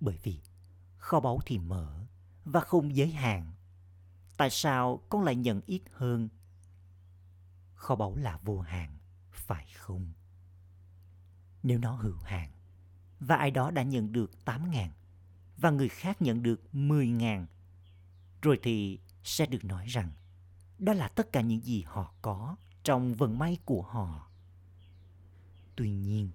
Bởi 0.00 0.18
vì 0.22 0.40
kho 0.98 1.20
báu 1.20 1.40
thì 1.46 1.58
mở 1.58 2.06
và 2.44 2.60
không 2.60 2.96
giới 2.96 3.10
hạn. 3.10 3.52
Tại 4.36 4.50
sao 4.50 5.02
con 5.08 5.22
lại 5.22 5.36
nhận 5.36 5.60
ít 5.66 5.82
hơn? 5.92 6.28
Kho 7.74 7.96
báu 7.96 8.16
là 8.16 8.38
vô 8.42 8.60
hạn, 8.60 8.98
phải 9.30 9.66
không? 9.76 10.12
Nếu 11.62 11.78
nó 11.78 11.96
hữu 11.96 12.16
hạn 12.24 12.57
và 13.20 13.36
ai 13.36 13.50
đó 13.50 13.70
đã 13.70 13.82
nhận 13.82 14.12
được 14.12 14.44
8 14.44 14.70
ngàn 14.70 14.90
và 15.56 15.70
người 15.70 15.88
khác 15.88 16.22
nhận 16.22 16.42
được 16.42 16.74
10 16.74 17.08
ngàn, 17.08 17.46
rồi 18.42 18.58
thì 18.62 19.00
sẽ 19.24 19.46
được 19.46 19.64
nói 19.64 19.86
rằng 19.86 20.10
đó 20.78 20.92
là 20.92 21.08
tất 21.08 21.32
cả 21.32 21.40
những 21.40 21.64
gì 21.64 21.82
họ 21.86 22.14
có 22.22 22.56
trong 22.82 23.14
vận 23.14 23.38
may 23.38 23.58
của 23.64 23.82
họ. 23.82 24.30
Tuy 25.76 25.90
nhiên, 25.90 26.30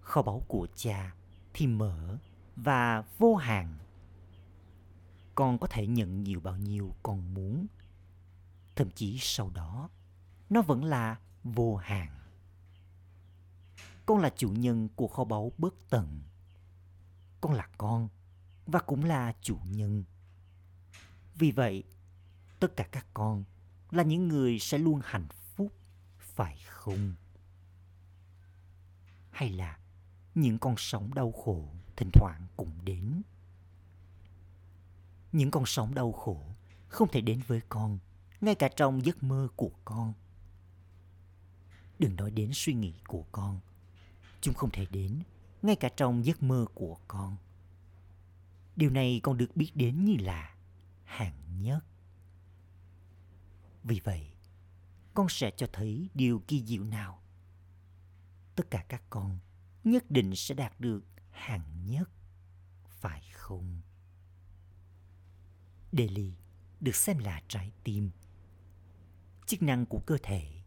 kho 0.00 0.22
báu 0.22 0.44
của 0.48 0.66
cha 0.74 1.14
thì 1.54 1.66
mở 1.66 2.18
và 2.56 3.02
vô 3.18 3.36
hạn. 3.36 3.78
Con 5.34 5.58
có 5.58 5.66
thể 5.66 5.86
nhận 5.86 6.22
nhiều 6.22 6.40
bao 6.40 6.56
nhiêu 6.56 6.94
con 7.02 7.34
muốn. 7.34 7.66
Thậm 8.76 8.90
chí 8.90 9.18
sau 9.20 9.50
đó, 9.50 9.90
nó 10.50 10.62
vẫn 10.62 10.84
là 10.84 11.16
vô 11.44 11.76
hạn. 11.76 12.17
Con 14.08 14.18
là 14.18 14.30
chủ 14.36 14.50
nhân 14.50 14.88
của 14.96 15.08
kho 15.08 15.24
báu 15.24 15.52
bất 15.58 15.74
tận. 15.90 16.22
Con 17.40 17.52
là 17.52 17.68
con 17.78 18.08
và 18.66 18.80
cũng 18.80 19.04
là 19.04 19.32
chủ 19.42 19.58
nhân. 19.64 20.04
Vì 21.34 21.50
vậy, 21.50 21.84
tất 22.60 22.76
cả 22.76 22.88
các 22.92 23.06
con 23.14 23.44
là 23.90 24.02
những 24.02 24.28
người 24.28 24.58
sẽ 24.58 24.78
luôn 24.78 25.00
hạnh 25.04 25.26
phúc, 25.28 25.72
phải 26.18 26.58
không? 26.66 27.14
Hay 29.30 29.50
là 29.50 29.78
những 30.34 30.58
con 30.58 30.74
sống 30.78 31.14
đau 31.14 31.32
khổ 31.32 31.68
thỉnh 31.96 32.10
thoảng 32.12 32.46
cũng 32.56 32.84
đến. 32.84 33.22
Những 35.32 35.50
con 35.50 35.66
sống 35.66 35.94
đau 35.94 36.12
khổ 36.12 36.42
không 36.88 37.08
thể 37.12 37.20
đến 37.20 37.40
với 37.46 37.60
con, 37.68 37.98
ngay 38.40 38.54
cả 38.54 38.68
trong 38.76 39.04
giấc 39.04 39.22
mơ 39.22 39.48
của 39.56 39.70
con. 39.84 40.12
Đừng 41.98 42.16
nói 42.16 42.30
đến 42.30 42.50
suy 42.54 42.74
nghĩ 42.74 42.94
của 43.06 43.24
con. 43.32 43.60
Chúng 44.40 44.54
không 44.54 44.70
thể 44.70 44.86
đến, 44.90 45.22
ngay 45.62 45.76
cả 45.76 45.88
trong 45.96 46.24
giấc 46.24 46.42
mơ 46.42 46.66
của 46.74 46.96
con. 47.08 47.36
Điều 48.76 48.90
này 48.90 49.20
con 49.22 49.36
được 49.36 49.56
biết 49.56 49.70
đến 49.74 50.04
như 50.04 50.16
là 50.20 50.54
hạng 51.04 51.62
nhất. 51.62 51.84
Vì 53.84 54.00
vậy, 54.04 54.32
con 55.14 55.26
sẽ 55.28 55.50
cho 55.56 55.66
thấy 55.72 56.08
điều 56.14 56.42
kỳ 56.46 56.64
diệu 56.64 56.84
nào. 56.84 57.22
Tất 58.56 58.70
cả 58.70 58.84
các 58.88 59.02
con 59.10 59.38
nhất 59.84 60.10
định 60.10 60.36
sẽ 60.36 60.54
đạt 60.54 60.80
được 60.80 61.04
hạng 61.30 61.86
nhất, 61.86 62.10
phải 62.88 63.22
không? 63.32 63.80
Delhi 65.92 66.32
được 66.80 66.94
xem 66.94 67.18
là 67.18 67.42
trái 67.48 67.72
tim. 67.84 68.10
Chức 69.46 69.62
năng 69.62 69.86
của 69.86 70.00
cơ 70.06 70.18
thể 70.22 70.62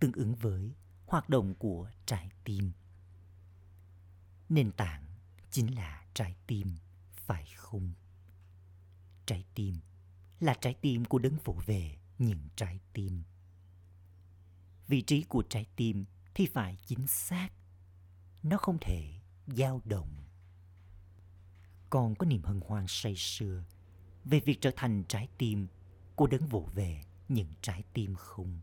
tương 0.00 0.12
ứng 0.12 0.34
với 0.34 0.72
hoạt 1.06 1.28
động 1.28 1.54
của 1.54 1.90
trái 2.06 2.30
tim. 2.44 2.72
Nền 4.48 4.72
tảng 4.72 5.04
chính 5.50 5.74
là 5.74 6.06
trái 6.14 6.36
tim, 6.46 6.76
phải 7.12 7.46
không? 7.56 7.92
Trái 9.26 9.44
tim 9.54 9.80
là 10.40 10.54
trái 10.60 10.74
tim 10.74 11.04
của 11.04 11.18
đấng 11.18 11.38
phổ 11.38 11.52
về 11.66 11.96
những 12.18 12.48
trái 12.56 12.80
tim. 12.92 13.22
Vị 14.88 15.02
trí 15.02 15.22
của 15.22 15.42
trái 15.48 15.66
tim 15.76 16.04
thì 16.34 16.46
phải 16.46 16.78
chính 16.86 17.06
xác. 17.06 17.48
Nó 18.42 18.56
không 18.58 18.78
thể 18.80 19.20
dao 19.46 19.80
động. 19.84 20.16
Con 21.90 22.14
có 22.14 22.26
niềm 22.26 22.42
hân 22.42 22.60
hoan 22.66 22.84
say 22.88 23.14
sưa 23.16 23.64
về 24.24 24.40
việc 24.40 24.58
trở 24.60 24.70
thành 24.76 25.04
trái 25.08 25.28
tim 25.38 25.66
của 26.14 26.26
đấng 26.26 26.46
vỗ 26.46 26.68
về 26.74 27.02
những 27.28 27.48
trái 27.62 27.82
tim 27.92 28.14
không? 28.14 28.60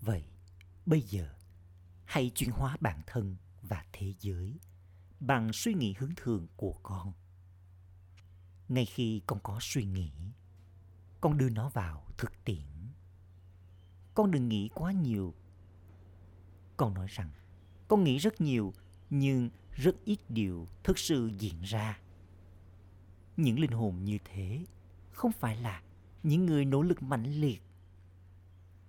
Vậy, 0.00 0.24
bây 0.86 1.00
giờ, 1.00 1.34
hãy 2.04 2.30
chuyển 2.34 2.50
hóa 2.50 2.76
bản 2.80 3.02
thân 3.06 3.36
và 3.68 3.84
thế 3.92 4.14
giới 4.20 4.58
bằng 5.20 5.52
suy 5.52 5.74
nghĩ 5.74 5.94
hướng 5.98 6.12
thường 6.16 6.46
của 6.56 6.74
con. 6.82 7.12
Ngay 8.68 8.84
khi 8.84 9.22
con 9.26 9.38
có 9.42 9.58
suy 9.60 9.84
nghĩ, 9.84 10.12
con 11.20 11.38
đưa 11.38 11.48
nó 11.48 11.68
vào 11.68 12.06
thực 12.18 12.44
tiễn. 12.44 12.66
Con 14.14 14.30
đừng 14.30 14.48
nghĩ 14.48 14.70
quá 14.74 14.92
nhiều. 14.92 15.34
Con 16.76 16.94
nói 16.94 17.06
rằng, 17.10 17.30
con 17.88 18.04
nghĩ 18.04 18.18
rất 18.18 18.40
nhiều 18.40 18.72
nhưng 19.10 19.50
rất 19.72 19.96
ít 20.04 20.18
điều 20.28 20.68
thực 20.84 20.98
sự 20.98 21.30
diễn 21.38 21.62
ra. 21.62 22.00
Những 23.36 23.58
linh 23.58 23.72
hồn 23.72 24.04
như 24.04 24.18
thế 24.24 24.64
không 25.12 25.32
phải 25.32 25.56
là 25.56 25.82
những 26.22 26.46
người 26.46 26.64
nỗ 26.64 26.82
lực 26.82 27.02
mãnh 27.02 27.40
liệt. 27.40 27.62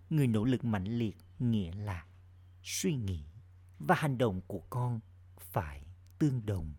Người 0.09 0.27
nỗ 0.27 0.43
lực 0.43 0.65
mãnh 0.65 0.97
liệt 0.97 1.17
nghĩa 1.39 1.71
là 1.71 2.05
suy 2.63 2.95
nghĩ 2.95 3.23
và 3.79 3.95
hành 3.95 4.17
động 4.17 4.41
của 4.47 4.61
con 4.69 4.99
phải 5.39 5.83
tương 6.19 6.45
đồng. 6.45 6.73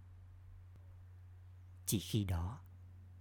Chỉ 1.87 1.99
khi 1.99 2.25
đó, 2.25 2.61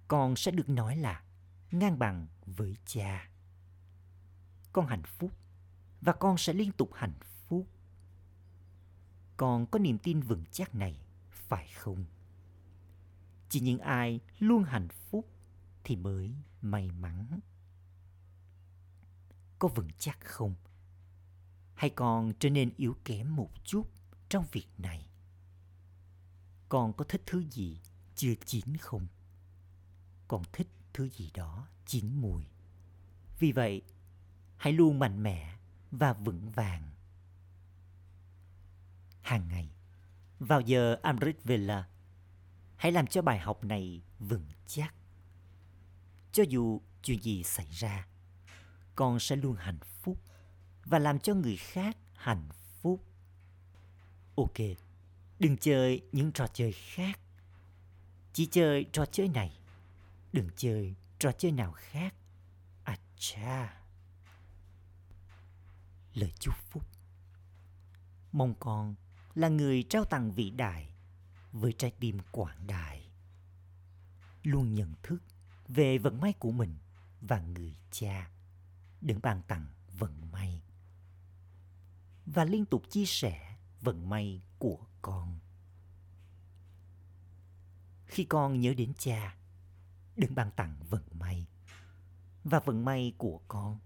con 0.08 0.36
sẽ 0.36 0.52
được 0.52 0.70
nói 0.70 0.96
là 0.96 1.24
ngang 1.72 2.00
bằng 2.00 2.28
với 2.46 2.78
cha. 2.86 3.30
Con 4.74 4.88
hạnh 4.88 5.04
phúc 5.04 5.32
và 6.02 6.14
con 6.14 6.38
sẽ 6.38 6.54
liên 6.54 6.72
tục 6.72 6.90
hạnh 6.94 7.20
phúc. 7.48 7.68
Con 9.38 9.66
có 9.66 9.80
niềm 9.80 9.98
tin 9.98 10.20
vững 10.20 10.44
chắc 10.52 10.76
này, 10.76 11.02
phải 11.30 11.68
không? 11.68 12.06
chỉ 13.50 13.60
những 13.60 13.80
ai 13.80 14.20
luôn 14.40 14.64
hạnh 14.64 14.88
phúc 14.90 15.28
thì 15.84 15.96
mới 15.96 16.36
may 16.62 16.92
mắn 16.92 17.40
có 19.60 19.68
vững 19.68 19.90
chắc 19.98 20.20
không 20.22 20.56
hay 21.78 21.90
còn 21.90 22.34
trở 22.40 22.50
nên 22.50 22.74
yếu 22.78 22.96
kém 23.06 23.36
một 23.36 23.52
chút 23.64 23.90
trong 24.30 24.46
việc 24.52 24.68
này? 24.78 25.10
Con 26.70 26.94
có 26.94 27.06
thích 27.06 27.22
thứ 27.26 27.44
gì 27.52 27.80
chưa 28.16 28.34
chín 28.46 28.78
không? 28.78 29.08
Con 30.28 30.44
thích 30.54 30.68
thứ 30.94 31.10
gì 31.10 31.32
đó 31.34 31.68
chín 31.86 32.22
mùi. 32.22 32.44
Vì 33.40 33.52
vậy, 33.52 33.82
hãy 34.58 34.74
luôn 34.74 35.00
mạnh 35.00 35.24
mẽ 35.24 35.58
và 35.92 36.14
vững 36.14 36.50
vàng. 36.50 36.92
Hàng 39.22 39.48
ngày, 39.48 39.70
vào 40.40 40.62
giờ 40.62 40.98
Amrit 41.04 41.44
villa, 41.44 41.88
hãy 42.76 42.92
làm 42.92 43.08
cho 43.08 43.22
bài 43.22 43.40
học 43.40 43.64
này 43.64 44.02
vững 44.20 44.48
chắc. 44.68 44.96
Cho 46.32 46.44
dù 46.44 46.82
chuyện 47.04 47.24
gì 47.24 47.44
xảy 47.44 47.68
ra, 47.72 48.08
con 48.96 49.20
sẽ 49.20 49.36
luôn 49.36 49.56
hạnh 49.56 49.80
phúc 50.02 50.18
làm 50.92 51.20
cho 51.20 51.34
người 51.34 51.58
khác 51.58 51.98
hạnh 52.14 52.50
phúc. 52.82 53.04
Ok, 54.36 54.58
đừng 55.40 55.58
chơi 55.58 56.02
những 56.12 56.32
trò 56.32 56.48
chơi 56.48 56.72
khác. 56.72 57.20
Chỉ 58.34 58.46
chơi 58.46 58.86
trò 58.92 59.06
chơi 59.06 59.28
này. 59.28 59.60
Đừng 60.34 60.50
chơi 60.56 60.96
trò 61.20 61.32
chơi 61.32 61.52
nào 61.52 61.72
khác. 61.72 62.16
À 62.84 62.98
cha 63.16 63.78
lời 66.14 66.34
chúc 66.40 66.56
phúc. 66.70 66.84
Mong 68.32 68.56
con 68.60 68.96
là 69.36 69.50
người 69.50 69.84
trao 69.84 70.06
tặng 70.06 70.32
vĩ 70.32 70.50
đại 70.50 70.94
với 71.52 71.74
trái 71.78 71.92
tim 72.00 72.20
quảng 72.32 72.68
đại. 72.68 73.10
Luôn 74.44 74.74
nhận 74.74 74.94
thức 75.04 75.18
về 75.68 75.98
vận 75.98 76.22
may 76.22 76.34
của 76.34 76.52
mình 76.52 76.78
và 77.22 77.40
người 77.40 77.76
cha. 77.92 78.30
Đừng 79.02 79.20
ban 79.24 79.42
tặng 79.42 79.68
vận 79.98 80.32
may 80.32 80.62
và 82.34 82.46
liên 82.46 82.66
tục 82.66 82.84
chia 82.90 83.06
sẻ 83.06 83.58
vận 83.82 84.10
may 84.10 84.42
của 84.60 84.80
con. 85.02 85.40
Khi 88.06 88.24
con 88.24 88.60
nhớ 88.60 88.74
đến 88.74 88.94
cha 88.98 89.36
đừng 90.16 90.36
ban 90.36 90.52
tặng 90.52 90.76
vận 90.90 91.04
may 91.12 91.48
và 92.44 92.60
vận 92.60 92.86
may 92.86 93.14
của 93.18 93.40
con. 93.48 93.80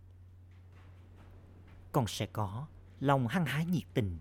Con 1.92 2.08
sẽ 2.08 2.26
có 2.26 2.68
lòng 3.00 3.28
hăng 3.28 3.46
hái 3.46 3.66
nhiệt 3.66 3.84
tình 3.94 4.20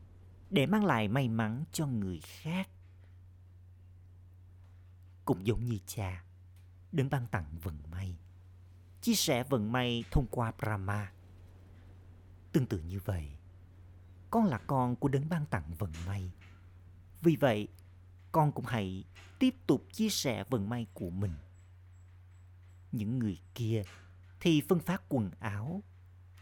để 0.51 0.67
mang 0.67 0.85
lại 0.85 1.09
may 1.09 1.29
mắn 1.29 1.65
cho 1.73 1.87
người 1.87 2.21
khác. 2.21 2.69
Cũng 5.25 5.47
giống 5.47 5.65
như 5.65 5.79
cha 5.87 6.25
đừng 6.93 7.11
ban 7.11 7.27
tặng 7.27 7.59
vận 7.63 7.79
may. 7.91 8.17
Chia 9.01 9.15
sẻ 9.15 9.45
vận 9.45 9.73
may 9.73 10.05
thông 10.11 10.27
qua 10.27 10.53
Brahma. 10.59 11.13
Tương 12.53 12.67
tự 12.67 12.79
như 12.79 13.01
vậy, 13.05 13.40
con 14.31 14.45
là 14.45 14.59
con 14.59 14.97
của 14.97 15.09
đấng 15.09 15.29
ban 15.29 15.47
tặng 15.47 15.75
vận 15.79 15.93
may. 16.07 16.31
Vì 17.21 17.37
vậy, 17.37 17.69
con 18.33 18.53
cũng 18.53 18.65
hãy 18.65 19.05
tiếp 19.39 19.55
tục 19.67 19.87
chia 19.93 20.09
sẻ 20.09 20.45
vận 20.51 20.69
may 20.69 20.87
của 20.95 21.11
mình. 21.11 21.35
Những 22.93 23.19
người 23.19 23.41
kia 23.55 23.83
thì 24.41 24.63
phân 24.69 24.81
phát 24.81 25.03
quần 25.09 25.31
áo, 25.41 25.83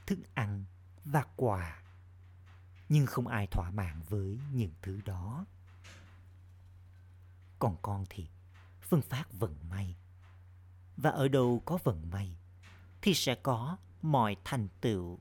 thức 0.07 0.18
ăn 0.35 0.64
và 1.05 1.24
quà. 1.37 1.83
Nhưng 2.88 3.07
không 3.07 3.27
ai 3.27 3.46
thỏa 3.46 3.70
mãn 3.70 4.03
với 4.09 4.38
những 4.53 4.72
thứ 4.83 5.01
đó. 5.05 5.46
Còn 7.59 7.77
con 7.83 8.05
thì 8.11 8.27
phân 8.81 9.03
phát 9.03 9.33
vận 9.33 9.57
may. 9.70 9.96
Và 10.96 11.11
ở 11.11 11.29
đâu 11.29 11.62
có 11.64 11.79
vận 11.85 12.11
may 12.11 12.37
thì 13.03 13.14
sẽ 13.14 13.35
có 13.35 13.77
mọi 14.03 14.37
thành 14.44 14.68
tựu. 14.81 15.18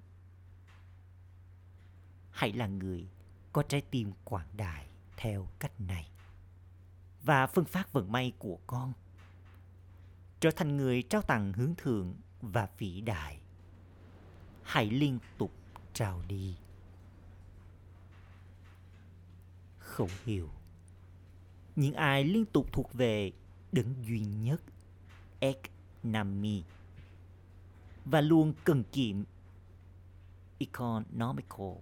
Hãy 2.37 2.53
là 2.53 2.67
người 2.67 3.07
có 3.53 3.63
trái 3.63 3.81
tim 3.81 4.11
quảng 4.23 4.47
đại 4.53 4.87
theo 5.17 5.47
cách 5.59 5.81
này. 5.81 6.09
Và 7.23 7.47
phương 7.47 7.65
pháp 7.65 7.93
vận 7.93 8.11
may 8.11 8.33
của 8.39 8.57
con, 8.67 8.93
trở 10.39 10.49
thành 10.55 10.77
người 10.77 11.01
trao 11.01 11.21
tặng 11.21 11.53
hướng 11.53 11.75
thượng 11.77 12.15
và 12.41 12.69
vĩ 12.77 13.01
đại. 13.01 13.39
Hãy 14.63 14.89
liên 14.89 15.19
tục 15.37 15.51
trao 15.93 16.21
đi. 16.27 16.55
Khẩu 19.79 20.09
hiệu. 20.25 20.49
Những 21.75 21.93
ai 21.93 22.23
liên 22.23 22.45
tục 22.45 22.73
thuộc 22.73 22.93
về 22.93 23.31
đấng 23.71 24.05
duy 24.07 24.19
nhất, 24.19 24.61
ek 25.39 25.61
nami, 26.03 26.63
và 28.05 28.21
luôn 28.21 28.53
cần 28.63 28.83
kiệm 28.83 29.23
economical 30.59 31.73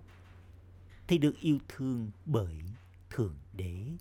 thì 1.07 1.17
được 1.17 1.39
yêu 1.39 1.57
thương 1.67 2.11
bởi 2.25 2.61
thượng 3.09 3.35
đế. 3.53 3.97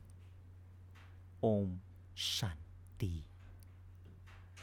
Om 1.41 1.79
Shanti. 2.17 3.23